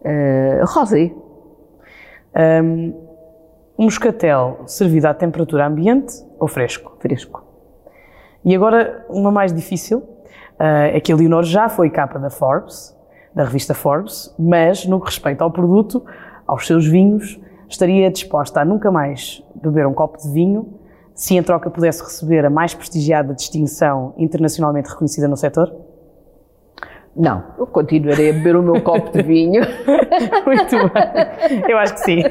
Uh, 0.00 0.64
rosé. 0.64 1.12
Um, 2.64 2.94
moscatel 3.76 4.60
servido 4.66 5.06
à 5.06 5.12
temperatura 5.12 5.66
ambiente 5.66 6.14
ou 6.38 6.48
fresco? 6.48 6.96
Fresco. 6.98 7.44
E 8.42 8.56
agora, 8.56 9.04
uma 9.10 9.30
mais 9.30 9.52
difícil, 9.52 9.98
uh, 9.98 10.88
é 10.94 10.98
que 10.98 11.12
a 11.12 11.16
Leonor 11.16 11.42
já 11.42 11.68
foi 11.68 11.90
capa 11.90 12.18
da 12.18 12.30
Forbes, 12.30 12.96
da 13.34 13.44
revista 13.44 13.74
Forbes, 13.74 14.34
mas 14.38 14.86
no 14.86 14.98
que 14.98 15.06
respeita 15.06 15.44
ao 15.44 15.50
produto, 15.50 16.02
aos 16.46 16.66
seus 16.66 16.86
vinhos, 16.86 17.38
estaria 17.68 18.10
disposta 18.10 18.62
a 18.62 18.64
nunca 18.64 18.90
mais 18.90 19.44
beber 19.54 19.86
um 19.86 19.92
copo 19.92 20.16
de 20.18 20.28
vinho 20.30 20.80
se 21.14 21.36
em 21.36 21.42
troca 21.42 21.68
pudesse 21.68 22.02
receber 22.02 22.46
a 22.46 22.50
mais 22.50 22.72
prestigiada 22.72 23.34
distinção 23.34 24.14
internacionalmente 24.16 24.88
reconhecida 24.88 25.28
no 25.28 25.36
setor? 25.36 25.89
Não, 27.16 27.42
eu 27.58 27.66
continuarei 27.66 28.30
a 28.30 28.32
beber 28.32 28.56
o 28.56 28.62
meu 28.62 28.80
copo 28.82 29.10
de 29.10 29.22
vinho. 29.22 29.62
muito 30.46 30.76
bem. 30.76 31.62
Eu 31.68 31.78
acho 31.78 31.94
que 31.94 32.00
sim. 32.00 32.22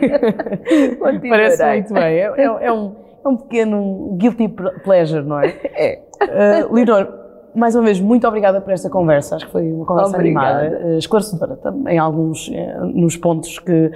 Parece 1.30 1.64
muito 1.66 1.94
bem. 1.94 2.04
É, 2.04 2.34
é, 2.38 2.44
é, 2.44 2.72
um, 2.72 2.96
é 3.24 3.28
um 3.28 3.38
pequeno 3.38 4.16
guilty 4.18 4.48
pleasure, 4.84 5.26
não 5.26 5.40
é? 5.42 5.54
É. 5.76 6.02
Uh, 6.22 6.74
Leonor, 6.74 7.08
mais 7.54 7.76
uma 7.76 7.84
vez, 7.84 8.00
muito 8.00 8.26
obrigada 8.26 8.62
por 8.62 8.72
esta 8.72 8.90
conversa. 8.90 9.36
Acho 9.36 9.48
que 9.48 9.52
foi 9.52 9.70
uma 9.70 9.86
conversa 9.86 10.16
Obrigada. 10.16 10.60
animada, 10.60 10.88
uh, 10.88 10.98
esclarecedora 10.98 11.58
também, 11.58 11.96
em 11.96 12.00
alguns 12.00 12.48
uh, 12.48 12.86
nos 12.86 13.18
pontos 13.18 13.60
que, 13.60 13.92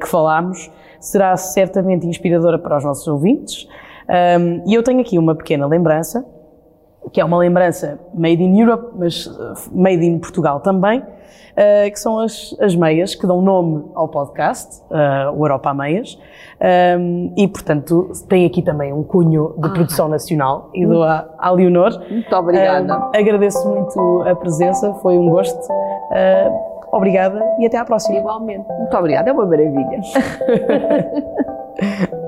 que 0.00 0.06
falámos. 0.06 0.70
Será 1.00 1.36
certamente 1.36 2.06
inspiradora 2.06 2.60
para 2.60 2.76
os 2.76 2.84
nossos 2.84 3.08
ouvintes. 3.08 3.66
Um, 4.08 4.62
e 4.70 4.74
eu 4.74 4.82
tenho 4.82 5.00
aqui 5.00 5.18
uma 5.18 5.34
pequena 5.34 5.66
lembrança, 5.66 6.24
que 7.10 7.20
é 7.20 7.24
uma 7.24 7.38
lembrança 7.38 7.98
made 8.14 8.42
in 8.42 8.58
Europe, 8.60 8.92
mas 8.96 9.26
uh, 9.26 9.54
made 9.72 10.04
in 10.04 10.18
Portugal 10.18 10.60
também, 10.60 11.00
uh, 11.00 11.90
que 11.90 11.98
são 11.98 12.18
as, 12.18 12.54
as 12.60 12.74
meias 12.74 13.14
que 13.14 13.26
dão 13.26 13.40
nome 13.42 13.84
ao 13.94 14.08
podcast, 14.08 14.82
uh, 14.90 15.32
o 15.36 15.44
Europa 15.44 15.70
a 15.70 15.74
Meias. 15.74 16.18
Um, 16.98 17.32
e, 17.36 17.48
portanto, 17.48 18.12
tem 18.28 18.46
aqui 18.46 18.62
também 18.62 18.92
um 18.92 19.02
cunho 19.02 19.54
de 19.58 19.66
ah. 19.66 19.70
produção 19.70 20.08
nacional 20.08 20.70
e 20.72 20.86
dou 20.86 21.02
à, 21.02 21.28
à 21.36 21.50
Leonor. 21.50 21.90
Muito 22.08 22.36
obrigada. 22.36 22.98
Um, 22.98 23.10
agradeço 23.14 23.68
muito 23.68 24.22
a 24.22 24.36
presença, 24.36 24.94
foi 24.94 25.18
um 25.18 25.28
gosto. 25.28 25.58
Uh, 25.58 26.72
obrigada 26.92 27.42
e 27.58 27.66
até 27.66 27.78
à 27.78 27.84
próxima. 27.84 28.18
Igualmente. 28.18 28.66
Muito 28.78 28.96
obrigada, 28.96 29.30
é 29.30 29.32
uma 29.32 29.44
maravilha. 29.44 30.00